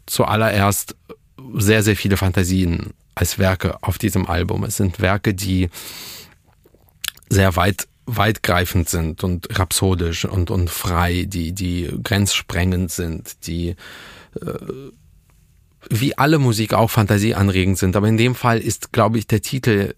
[0.07, 0.97] zuallererst
[1.55, 4.65] sehr, sehr viele Fantasien als Werke auf diesem Album.
[4.65, 5.71] Es sind Werke, die
[7.31, 13.77] sehr weit weitgreifend sind und rhapsodisch und, und frei, die, die grenzsprengend sind, die
[14.41, 14.55] äh,
[15.89, 17.97] wie alle Musik auch fantasieanregend sind.
[17.97, 19.95] Aber in dem Fall ist, glaube ich, der Titel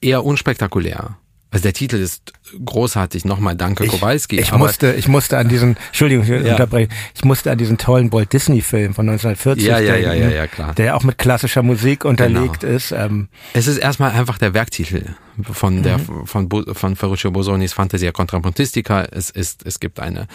[0.00, 1.18] eher unspektakulär.
[1.50, 2.32] Also der Titel ist
[2.64, 3.24] großartig.
[3.24, 4.38] Nochmal danke ich, Kowalski.
[4.40, 6.52] Ich musste, ich musste an diesen, Entschuldigung, ich ja.
[6.52, 10.14] unterbreche, ich musste an diesen tollen Walt Disney Film von 1940 ja, ja, denken, ja,
[10.14, 10.74] ja, ja, klar.
[10.74, 12.74] der auch mit klassischer Musik unterlegt genau.
[12.74, 12.90] ist.
[12.90, 13.28] Ähm.
[13.52, 16.26] Es ist erstmal einfach der Werktitel von der, mhm.
[16.26, 19.04] von, von Ferruccio Bosonis Fantasia Contrapuntistica.
[19.10, 20.26] Es ist, es gibt eine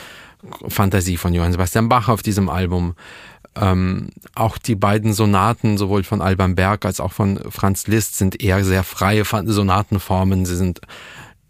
[0.67, 2.95] Fantasie von Johann Sebastian Bach auf diesem Album.
[3.55, 8.41] Ähm, auch die beiden Sonaten, sowohl von Alban Berg als auch von Franz Liszt, sind
[8.41, 10.45] eher sehr freie Sonatenformen.
[10.45, 10.79] Sie sind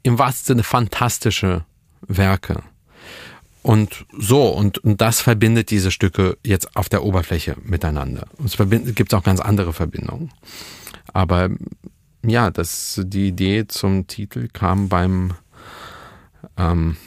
[0.03, 1.63] im wahrsten Sinne fantastische
[2.01, 2.63] Werke.
[3.63, 8.25] Und so, und, und das verbindet diese Stücke jetzt auf der Oberfläche miteinander.
[8.43, 8.57] Es
[8.95, 10.31] gibt auch ganz andere Verbindungen.
[11.13, 11.49] Aber
[12.25, 15.33] ja, das, die Idee zum Titel kam beim
[16.57, 16.97] ähm,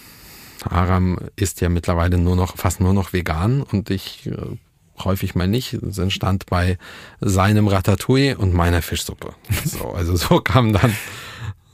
[0.63, 4.57] Aram ist ja mittlerweile nur noch, fast nur noch vegan und ich äh,
[5.03, 5.73] häufig mal nicht.
[5.75, 6.79] Es entstand bei
[7.21, 9.35] seinem Ratatouille und meiner Fischsuppe.
[9.65, 10.95] So, also so kam dann,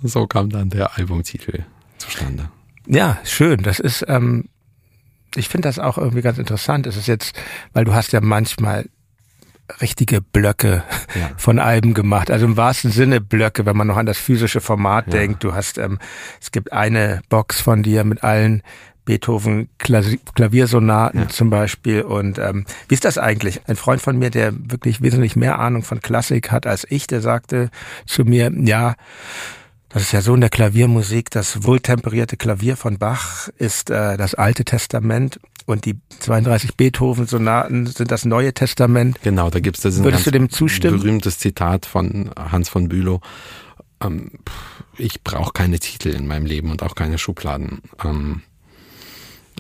[0.02, 1.64] so kam dann der Albumtitel
[1.98, 2.50] zustande.
[2.86, 3.62] Ja, schön.
[3.62, 4.48] Das ist, ähm,
[5.34, 6.86] ich finde das auch irgendwie ganz interessant.
[6.86, 7.38] Es ist jetzt,
[7.72, 8.86] weil du hast ja manchmal
[9.80, 10.82] richtige Blöcke
[11.14, 11.30] ja.
[11.36, 12.30] von Alben gemacht.
[12.30, 15.12] Also im wahrsten Sinne Blöcke, wenn man noch an das physische Format ja.
[15.12, 15.44] denkt.
[15.44, 15.98] Du hast, ähm,
[16.40, 18.62] es gibt eine Box von dir mit allen
[19.05, 21.28] Beethoven Klaviersonaten ja.
[21.28, 22.03] zum Beispiel.
[22.03, 23.61] Und ähm, wie ist das eigentlich?
[23.66, 27.20] Ein Freund von mir, der wirklich wesentlich mehr Ahnung von Klassik hat als ich, der
[27.20, 27.70] sagte
[28.07, 28.94] zu mir, ja,
[29.88, 34.36] das ist ja so in der Klaviermusik, das wohltemperierte Klavier von Bach ist äh, das
[34.36, 39.18] Alte Testament und die 32 Beethoven-Sonaten sind das Neue Testament.
[39.22, 41.01] Genau, da gibt es das Würdest du dem zustimmen?
[41.01, 43.20] berühmtes Zitat von Hans von Bülow.
[44.01, 44.30] Ähm,
[44.96, 47.82] ich brauche keine Titel in meinem Leben und auch keine Schubladen.
[48.05, 48.42] Ähm,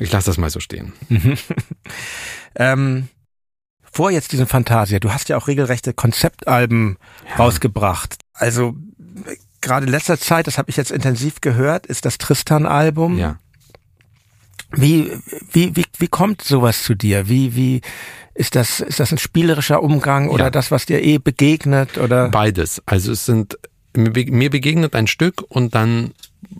[0.00, 0.92] ich lasse das mal so stehen.
[2.56, 3.08] ähm,
[3.92, 6.96] vor jetzt diesem Fantasia, du hast ja auch regelrechte Konzeptalben
[7.28, 7.36] ja.
[7.36, 8.16] rausgebracht.
[8.32, 8.74] Also
[9.60, 13.18] gerade in letzter Zeit, das habe ich jetzt intensiv gehört, ist das Tristan-Album.
[13.18, 13.38] Ja.
[14.72, 15.10] Wie,
[15.52, 17.28] wie, wie, wie kommt sowas zu dir?
[17.28, 17.80] Wie, wie
[18.34, 20.50] ist das, ist das ein spielerischer Umgang oder ja.
[20.50, 22.28] das, was dir eh begegnet oder?
[22.28, 22.80] Beides.
[22.86, 23.58] Also es sind,
[23.96, 26.12] mir begegnet ein Stück und dann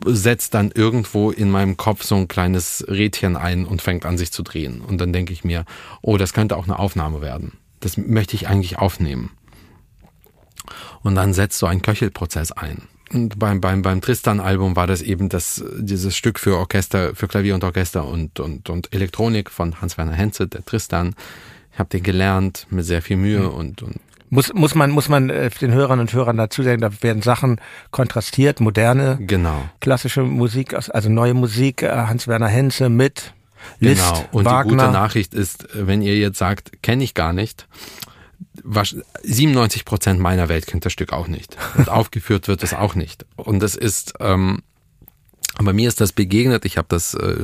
[0.05, 4.33] setzt dann irgendwo in meinem Kopf so ein kleines Rädchen ein und fängt an sich
[4.33, 4.81] zu drehen.
[4.81, 5.65] Und dann denke ich mir,
[6.03, 7.53] oh, das könnte auch eine Aufnahme werden.
[7.81, 9.31] Das möchte ich eigentlich aufnehmen.
[11.03, 12.83] Und dann setzt so ein Köchelprozess ein.
[13.13, 17.55] Und beim, beim, beim Tristan-Album war das eben das, dieses Stück für Orchester, für Klavier
[17.55, 21.17] und Orchester und, und, und Elektronik von Hans-Werner Henze, der Tristan.
[21.73, 23.49] Ich habe den gelernt mit sehr viel Mühe mhm.
[23.49, 23.97] und, und
[24.31, 27.61] muss, muss man, muss man äh, den Hörern und Hörern dazu sagen, da werden Sachen
[27.91, 29.69] kontrastiert, moderne, genau.
[29.81, 33.35] klassische Musik, also neue Musik, äh, Hans-Werner Henze mit
[33.79, 34.29] Liszt, genau.
[34.33, 34.63] Und Wagner.
[34.63, 37.67] die gute Nachricht ist, wenn ihr jetzt sagt, kenne ich gar nicht,
[38.65, 41.57] 97 Prozent meiner Welt kennt das Stück auch nicht.
[41.77, 43.27] Und aufgeführt wird es auch nicht.
[43.37, 44.63] Und das ist, ähm,
[45.59, 46.65] bei mir ist das begegnet.
[46.65, 47.37] Ich habe das äh,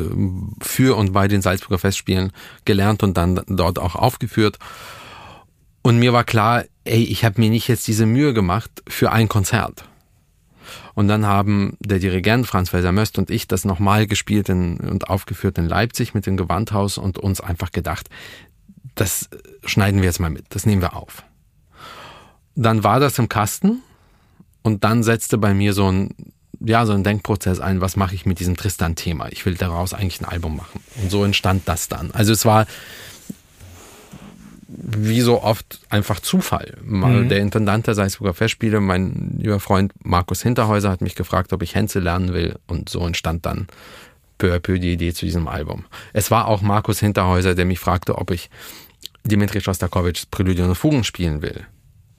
[0.61, 2.32] für und bei den Salzburger Festspielen
[2.64, 4.59] gelernt und dann dort auch aufgeführt.
[5.82, 9.28] Und mir war klar, ey, ich habe mir nicht jetzt diese Mühe gemacht für ein
[9.28, 9.84] Konzert.
[10.95, 15.09] Und dann haben der Dirigent Franz Welser Möst und ich das nochmal gespielt in, und
[15.09, 18.09] aufgeführt in Leipzig mit dem Gewandhaus und uns einfach gedacht,
[18.95, 19.28] das
[19.64, 21.22] schneiden wir jetzt mal mit, das nehmen wir auf.
[22.55, 23.82] Dann war das im Kasten
[24.62, 26.14] und dann setzte bei mir so ein,
[26.61, 29.28] ja, so ein Denkprozess ein, was mache ich mit diesem Tristan-Thema?
[29.30, 30.80] Ich will daraus eigentlich ein Album machen.
[31.03, 32.11] Und so entstand das dann.
[32.12, 32.66] Also es war
[34.77, 36.77] wie so oft einfach Zufall.
[36.85, 37.29] Mal mhm.
[37.29, 41.74] Der Intendant der Salzburger Festspiele, mein lieber Freund Markus Hinterhäuser, hat mich gefragt, ob ich
[41.74, 42.57] Henze lernen will.
[42.66, 43.66] Und so entstand dann
[44.39, 45.85] peu à peu die Idee zu diesem Album.
[46.12, 48.51] Es war auch Markus Hinterhäuser, der mich fragte, ob ich
[49.24, 51.66] Dimitri Shostakovichs Präludien und Fugen spielen will.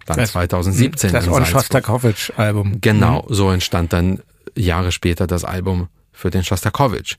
[0.05, 1.11] Dann das, 2017.
[1.11, 2.79] Das On Shostakovich-Album.
[2.81, 3.33] Genau, mhm.
[3.33, 4.21] so entstand dann
[4.55, 7.17] Jahre später das Album für den Shostakovich.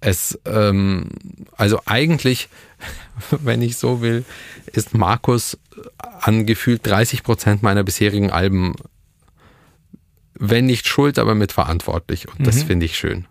[0.00, 1.10] Es, ähm,
[1.56, 2.48] also eigentlich,
[3.30, 4.24] wenn ich so will,
[4.72, 5.58] ist Markus
[6.20, 8.74] an gefühlt 30 Prozent meiner bisherigen Alben,
[10.34, 12.28] wenn nicht schuld, aber mitverantwortlich.
[12.28, 12.44] Und mhm.
[12.44, 13.26] das finde ich schön.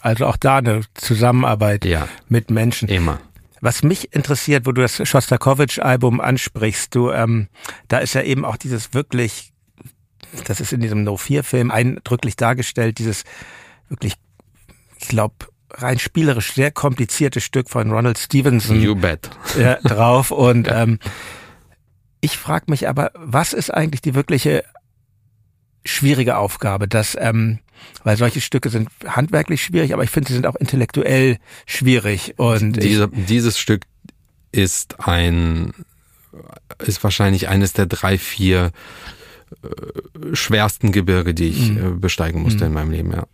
[0.00, 2.88] Also auch da eine Zusammenarbeit ja, mit Menschen.
[2.88, 3.20] Immer.
[3.60, 7.48] Was mich interessiert, wo du das Shostakovich-Album ansprichst, du, ähm,
[7.88, 9.52] da ist ja eben auch dieses wirklich,
[10.46, 13.24] das ist in diesem No-4-Film eindrücklich dargestellt, dieses
[13.88, 14.16] wirklich,
[14.98, 15.34] ich glaube,
[15.74, 19.30] rein spielerisch sehr komplizierte Stück von Ronald Stevenson you bet.
[19.58, 20.30] Ja, drauf.
[20.30, 20.98] Und ähm,
[22.20, 24.64] ich frage mich aber, was ist eigentlich die wirkliche
[25.84, 27.58] schwierige Aufgabe, dass ähm,
[28.02, 32.34] weil solche Stücke sind handwerklich schwierig, aber ich finde, sie sind auch intellektuell schwierig.
[32.36, 33.82] Und Diese, dieses Stück
[34.52, 35.72] ist ein,
[36.84, 38.70] ist wahrscheinlich eines der drei, vier
[39.62, 41.86] äh, schwersten Gebirge, die ich mhm.
[41.86, 42.68] äh, besteigen musste mhm.
[42.68, 43.26] in meinem Leben, ja.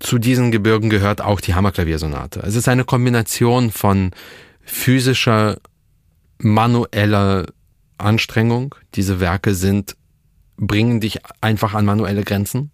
[0.00, 2.40] Zu diesen Gebirgen gehört auch die Hammerklaviersonate.
[2.40, 4.12] Es ist eine Kombination von
[4.62, 5.58] physischer,
[6.38, 7.46] manueller
[7.98, 8.74] Anstrengung.
[8.94, 9.96] Diese Werke sind,
[10.56, 12.70] bringen dich einfach an manuelle Grenzen.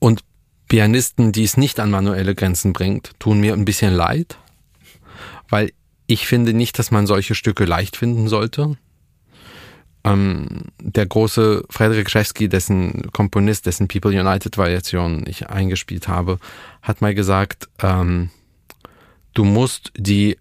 [0.00, 0.24] Und
[0.68, 4.36] Pianisten, die es nicht an manuelle Grenzen bringt, tun mir ein bisschen leid,
[5.48, 5.72] weil
[6.06, 8.76] ich finde nicht, dass man solche Stücke leicht finden sollte.
[10.04, 16.38] Ähm, der große Frederik Schewski, dessen Komponist, dessen People United Variation ich eingespielt habe,
[16.82, 18.30] hat mal gesagt, ähm,
[19.34, 20.38] du musst die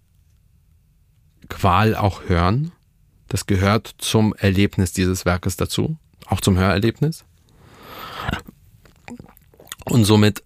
[1.49, 2.71] Qual auch hören.
[3.27, 5.97] Das gehört zum Erlebnis dieses Werkes dazu,
[6.27, 7.25] auch zum Hörerlebnis.
[9.85, 10.43] Und somit,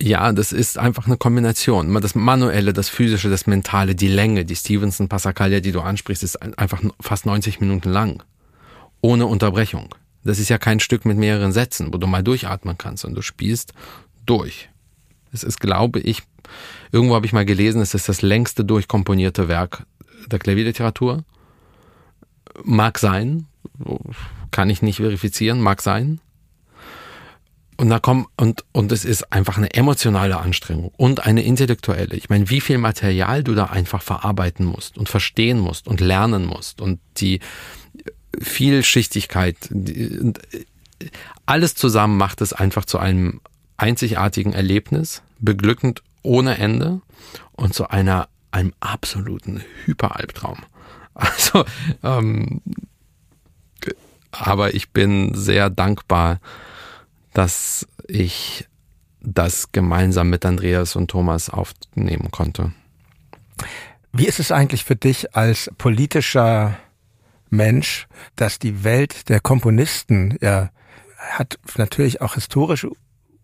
[0.00, 1.92] ja, das ist einfach eine Kombination.
[2.00, 6.36] Das Manuelle, das Physische, das Mentale, die Länge, die Stevenson Passacaglia, die du ansprichst, ist
[6.58, 8.22] einfach fast 90 Minuten lang.
[9.00, 9.94] Ohne Unterbrechung.
[10.24, 13.22] Das ist ja kein Stück mit mehreren Sätzen, wo du mal durchatmen kannst und du
[13.22, 13.72] spielst
[14.24, 14.68] durch.
[15.32, 16.22] Es ist, glaube ich,
[16.92, 19.84] irgendwo habe ich mal gelesen, es ist das längste durchkomponierte Werk
[20.26, 21.24] der Klavierliteratur.
[22.64, 23.46] Mag sein,
[24.50, 26.20] kann ich nicht verifizieren, mag sein.
[27.78, 32.16] Und da kommt, und, und es ist einfach eine emotionale Anstrengung und eine intellektuelle.
[32.16, 36.44] Ich meine, wie viel Material du da einfach verarbeiten musst und verstehen musst und lernen
[36.44, 37.38] musst und die
[38.36, 40.32] Vielschichtigkeit, die,
[41.46, 43.40] alles zusammen macht es einfach zu einem
[43.76, 47.00] einzigartigen Erlebnis, beglückend ohne Ende
[47.52, 50.58] und zu einer, einem absoluten Hyperalbtraum.
[51.20, 51.64] Also,
[52.04, 52.60] ähm,
[54.30, 56.38] aber ich bin sehr dankbar,
[57.38, 58.66] dass ich
[59.20, 62.72] das gemeinsam mit Andreas und Thomas aufnehmen konnte.
[64.12, 66.76] Wie ist es eigentlich für dich als politischer
[67.48, 70.70] Mensch, dass die Welt der Komponisten ja
[71.16, 72.90] hat natürlich auch historische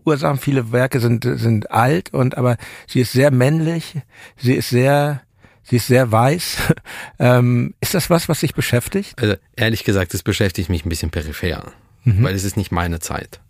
[0.04, 0.38] Ursachen.
[0.38, 2.56] Viele Werke sind sind alt und aber
[2.88, 3.94] sie ist sehr männlich.
[4.36, 5.22] Sie ist sehr
[5.62, 6.56] sie ist sehr weiß.
[7.20, 9.22] ähm, ist das was, was dich beschäftigt?
[9.22, 11.72] Also ehrlich gesagt, es beschäftigt mich ein bisschen peripher,
[12.02, 12.24] mhm.
[12.24, 13.40] weil es ist nicht meine Zeit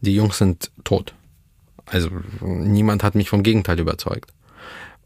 [0.00, 1.14] die Jungs sind tot.
[1.86, 4.32] Also niemand hat mich vom Gegenteil überzeugt.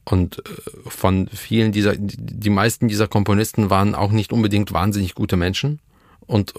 [0.05, 5.36] Und äh, von vielen dieser, die meisten dieser Komponisten waren auch nicht unbedingt wahnsinnig gute
[5.36, 5.80] Menschen.
[6.26, 6.55] Und,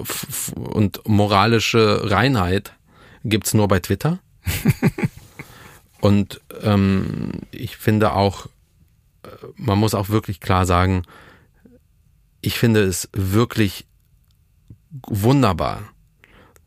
[0.55, 2.73] und moralische Reinheit
[3.23, 4.19] gibt's nur bei Twitter.
[6.01, 8.47] und ähm, ich finde auch,
[9.23, 11.03] äh, man muss auch wirklich klar sagen,
[12.41, 13.85] ich finde es wirklich
[15.07, 15.81] wunderbar,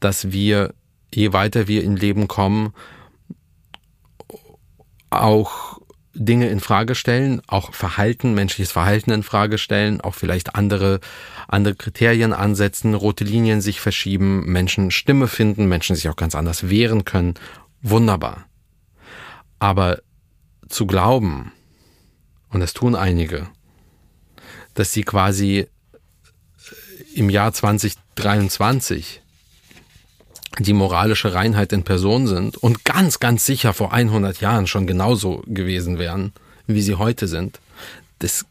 [0.00, 0.74] dass wir
[1.14, 2.72] je weiter wir im Leben kommen,
[5.11, 5.80] auch
[6.18, 11.00] Dinge in Frage stellen, auch Verhalten, menschliches Verhalten in Frage stellen, auch vielleicht andere,
[11.46, 16.70] andere Kriterien ansetzen, rote Linien sich verschieben, Menschen Stimme finden, Menschen sich auch ganz anders
[16.70, 17.34] wehren können.
[17.82, 18.46] Wunderbar.
[19.59, 20.00] Aber
[20.68, 21.52] zu glauben,
[22.50, 23.48] und das tun einige,
[24.74, 25.66] dass sie quasi
[27.14, 29.22] im Jahr 2023
[30.59, 35.42] die moralische Reinheit in Person sind und ganz, ganz sicher vor 100 Jahren schon genauso
[35.46, 36.32] gewesen wären,
[36.66, 37.61] wie sie heute sind,
[38.18, 38.46] das,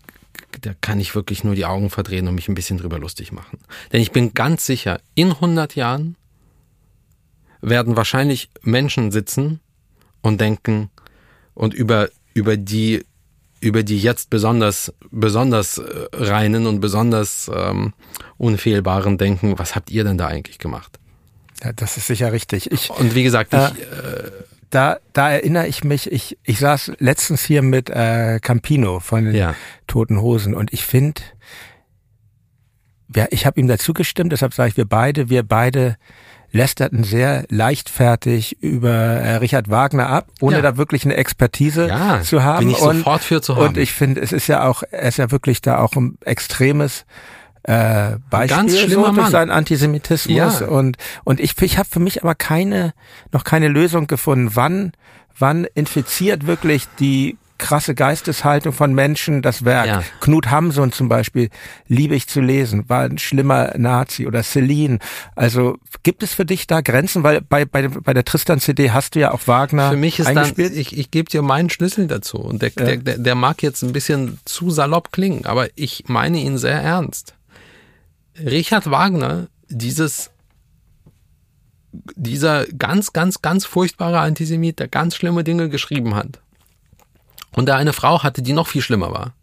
[0.62, 3.60] da kann ich wirklich nur die Augen verdrehen und mich ein bisschen drüber lustig machen.
[3.92, 6.16] Denn ich bin ganz sicher, in 100 Jahren
[7.62, 9.60] werden wahrscheinlich Menschen sitzen
[10.22, 10.92] und denken
[11.54, 13.04] und über, über die
[13.62, 17.94] über die jetzt besonders besonders äh, reinen und besonders ähm,
[18.38, 21.00] unfehlbaren denken, was habt ihr denn da eigentlich gemacht?
[21.64, 22.72] Ja, das ist sicher richtig.
[22.72, 24.32] Ich, und wie gesagt, ich, äh,
[24.70, 29.36] da, da erinnere ich mich, ich, ich saß letztens hier mit äh, Campino von den
[29.36, 29.56] ja.
[29.88, 31.22] Toten Hosen und ich finde,
[33.16, 35.98] ja, ich habe ihm dazu gestimmt, deshalb sage ich, wir beide, wir beide
[36.52, 40.62] lästerten sehr leichtfertig über äh, Richard Wagner ab, ohne ja.
[40.62, 42.60] da wirklich eine Expertise ja, zu haben.
[42.60, 43.68] Bin ich und, sofort für zu haben.
[43.68, 47.06] Und ich finde, es ist ja auch, er ist ja wirklich da auch ein extremes
[47.68, 50.68] äh, Beispiel Ganz schlimmer so durch seinen Antisemitismus ja.
[50.68, 52.94] und und ich ich habe für mich aber keine
[53.32, 54.92] noch keine Lösung gefunden, wann
[55.38, 59.88] wann infiziert wirklich die krasse Geisteshaltung von Menschen das Werk.
[59.88, 60.04] Ja.
[60.20, 61.50] Knut Hamsun zum Beispiel,
[61.88, 65.00] liebe ich zu lesen, war ein schlimmer Nazi oder Celine.
[65.36, 67.24] Also gibt es für dich da Grenzen?
[67.24, 70.52] Weil bei, bei, bei der Tristan-CD hast du ja auch Wagner Für mich ist dann,
[70.58, 72.98] ich, ich gebe dir meinen Schlüssel dazu und der, ja.
[72.98, 77.36] der, der mag jetzt ein bisschen zu salopp klingen, aber ich meine ihn sehr ernst.
[78.38, 80.32] Richard Wagner dieses
[82.16, 86.42] dieser ganz, ganz, ganz furchtbare Antisemit, der ganz schlimme Dinge geschrieben hat.
[87.54, 89.34] Und der eine Frau hatte, die noch viel schlimmer war.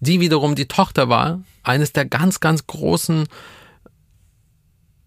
[0.00, 3.26] Die wiederum die Tochter war eines der ganz, ganz großen,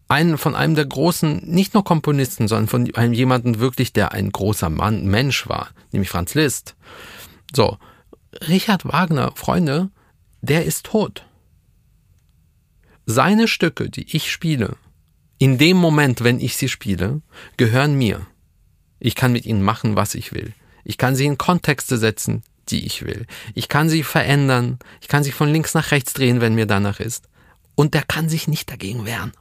[0.07, 4.31] einen von einem der großen, nicht nur Komponisten, sondern von einem jemanden wirklich, der ein
[4.31, 6.75] großer Mann, Mensch war, nämlich Franz Liszt.
[7.55, 7.77] So.
[8.47, 9.89] Richard Wagner, Freunde,
[10.41, 11.27] der ist tot
[13.07, 14.75] seine Stücke, die ich spiele,
[15.39, 17.21] in dem Moment, wenn ich sie spiele,
[17.57, 18.27] gehören mir.
[18.99, 20.53] Ich kann mit ihnen machen, was ich will.
[20.83, 23.25] Ich kann sie in Kontexte setzen, die ich will.
[23.55, 24.77] Ich kann sie verändern.
[25.01, 27.27] Ich kann sie von links nach rechts drehen, wenn mir danach ist.
[27.77, 29.31] und der kann sich nicht dagegen wehren.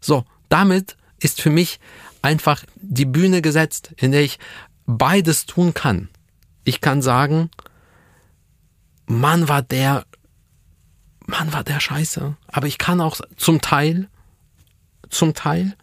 [0.00, 1.78] So, damit ist für mich
[2.20, 4.38] einfach die Bühne gesetzt, in der ich
[4.84, 6.08] beides tun kann.
[6.64, 7.50] Ich kann sagen,
[9.06, 10.04] Mann war der,
[11.26, 12.36] Mann war der Scheiße.
[12.48, 14.08] Aber ich kann auch zum Teil,
[15.10, 15.74] zum Teil,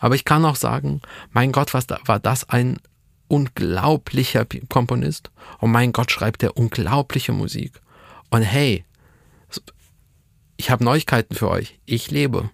[0.00, 2.78] aber ich kann auch sagen, mein Gott, was da, war das ein
[3.28, 5.30] unglaublicher Komponist.
[5.58, 7.80] Und mein Gott, schreibt der unglaubliche Musik.
[8.30, 8.84] Und hey,
[10.56, 11.78] ich habe Neuigkeiten für euch.
[11.86, 12.50] Ich lebe.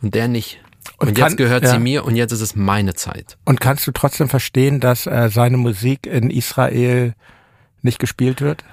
[0.00, 0.60] Und der nicht.
[0.98, 1.70] Und, und kann, jetzt gehört ja.
[1.70, 3.36] sie mir und jetzt ist es meine Zeit.
[3.44, 7.14] Und kannst du trotzdem verstehen, dass äh, seine Musik in Israel
[7.82, 8.64] nicht gespielt wird?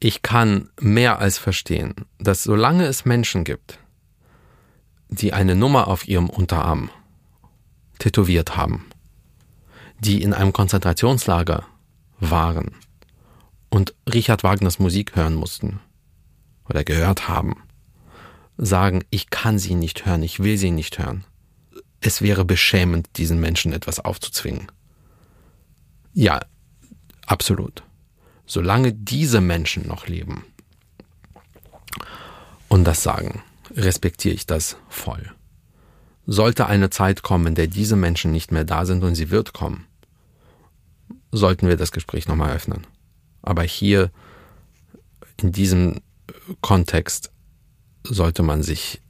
[0.00, 3.78] Ich kann mehr als verstehen, dass solange es Menschen gibt,
[5.08, 6.90] die eine Nummer auf ihrem Unterarm
[7.98, 8.86] tätowiert haben,
[9.98, 11.66] die in einem Konzentrationslager
[12.20, 12.76] waren
[13.70, 15.80] und Richard Wagners Musik hören mussten
[16.68, 17.64] oder gehört haben,
[18.56, 21.24] sagen, ich kann sie nicht hören, ich will sie nicht hören.
[22.00, 24.70] Es wäre beschämend, diesen Menschen etwas aufzuzwingen.
[26.12, 26.40] Ja,
[27.26, 27.82] absolut.
[28.48, 30.42] Solange diese Menschen noch leben
[32.68, 33.42] und das sagen,
[33.74, 35.30] respektiere ich das voll.
[36.26, 39.52] Sollte eine Zeit kommen, in der diese Menschen nicht mehr da sind und sie wird
[39.52, 39.86] kommen,
[41.30, 42.86] sollten wir das Gespräch nochmal öffnen.
[43.42, 44.10] Aber hier
[45.36, 46.00] in diesem
[46.62, 47.30] Kontext
[48.02, 49.02] sollte man sich,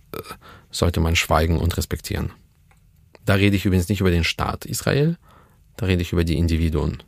[0.72, 2.32] sollte man schweigen und respektieren.
[3.24, 5.16] Da rede ich übrigens nicht über den Staat Israel,
[5.76, 7.05] da rede ich über die Individuen.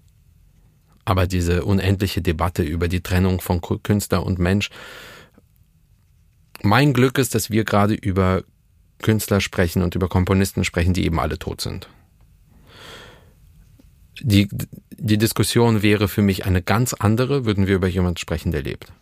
[1.10, 4.70] Aber diese unendliche Debatte über die Trennung von Künstler und Mensch,
[6.62, 8.44] mein Glück ist, dass wir gerade über
[9.02, 11.88] Künstler sprechen und über Komponisten sprechen, die eben alle tot sind.
[14.20, 14.48] Die,
[14.92, 18.92] die Diskussion wäre für mich eine ganz andere, würden wir über jemanden sprechen, der lebt.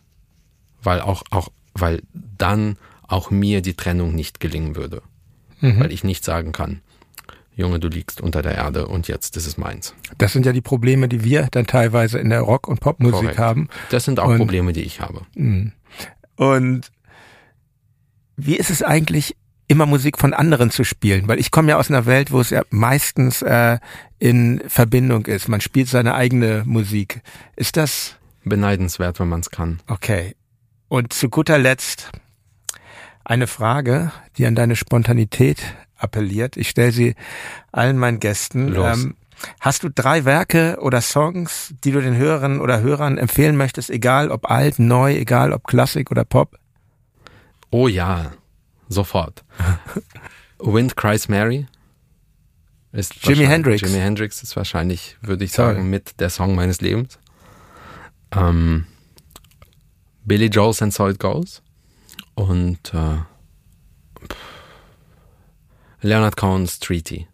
[0.81, 5.03] Weil auch, auch, weil dann auch mir die Trennung nicht gelingen würde.
[5.59, 5.79] Mhm.
[5.79, 6.81] Weil ich nicht sagen kann,
[7.59, 9.93] Junge, du liegst unter der Erde und jetzt ist es meins.
[10.17, 13.37] Das sind ja die Probleme, die wir dann teilweise in der Rock- und Popmusik Korrekt.
[13.37, 13.67] haben.
[13.89, 15.23] Das sind auch und, Probleme, die ich habe.
[15.35, 15.73] Mhm.
[16.37, 16.89] Und
[18.37, 19.35] wie ist es eigentlich,
[19.67, 21.27] immer Musik von anderen zu spielen?
[21.27, 23.77] Weil ich komme ja aus einer Welt, wo es ja meistens äh,
[24.19, 25.49] in Verbindung ist.
[25.49, 27.21] Man spielt seine eigene Musik.
[27.57, 29.81] Ist das beneidenswert, wenn man es kann?
[29.87, 30.33] Okay.
[30.87, 32.09] Und zu guter Letzt
[33.25, 35.61] eine Frage, die an deine Spontanität
[35.99, 36.57] appelliert.
[36.57, 37.15] Ich stelle sie
[37.71, 38.75] allen meinen Gästen.
[38.75, 39.15] Ähm,
[39.59, 44.31] hast du drei Werke oder Songs, die du den Hörerinnen oder Hörern empfehlen möchtest, egal
[44.31, 46.57] ob alt, neu, egal ob Klassik oder Pop?
[47.71, 48.31] Oh ja,
[48.87, 49.43] sofort.
[50.59, 51.67] Wind Cries Mary
[52.91, 53.81] ist Jimi Hendrix.
[53.81, 55.75] Jimi Hendrix ist wahrscheinlich, würde ich Sorry.
[55.75, 57.19] sagen, mit der Song meines Lebens.
[58.31, 58.85] Ähm,
[60.25, 61.61] Billy Joel's and So It Goes
[62.35, 63.17] und äh,
[66.01, 67.27] Leonard Cohen's Treaty.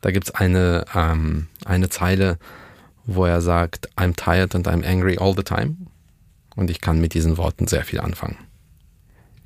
[0.00, 2.38] Da gibt's eine, ähm, eine Zeile,
[3.04, 5.76] wo er sagt, I'm tired and I'm angry all the time.
[6.56, 8.36] Und ich kann mit diesen Worten sehr viel anfangen.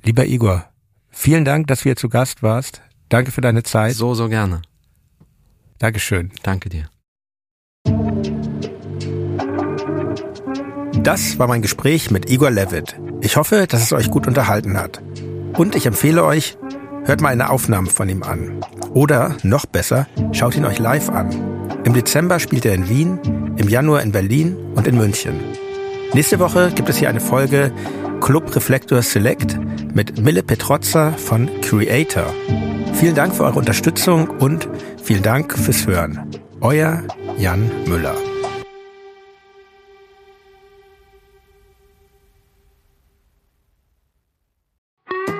[0.03, 0.69] Lieber Igor,
[1.09, 2.81] vielen Dank, dass du hier zu Gast warst.
[3.09, 3.93] Danke für deine Zeit.
[3.93, 4.61] So, so gerne.
[5.79, 6.31] Dankeschön.
[6.43, 6.89] Danke dir.
[11.03, 12.99] Das war mein Gespräch mit Igor Levitt.
[13.21, 15.01] Ich hoffe, dass es euch gut unterhalten hat.
[15.53, 16.57] Und ich empfehle euch,
[17.07, 18.59] hört mal eine Aufnahme von ihm an.
[18.93, 21.29] Oder, noch besser, schaut ihn euch live an.
[21.83, 23.19] Im Dezember spielt er in Wien,
[23.57, 25.39] im Januar in Berlin und in München.
[26.13, 27.71] Nächste Woche gibt es hier eine Folge
[28.21, 29.57] Club Reflektor Select
[29.93, 32.25] mit Mille Petrozza von Creator.
[32.93, 34.67] Vielen Dank für eure Unterstützung und
[35.01, 36.29] vielen Dank fürs Hören.
[36.61, 37.03] Euer
[37.37, 38.15] Jan Müller.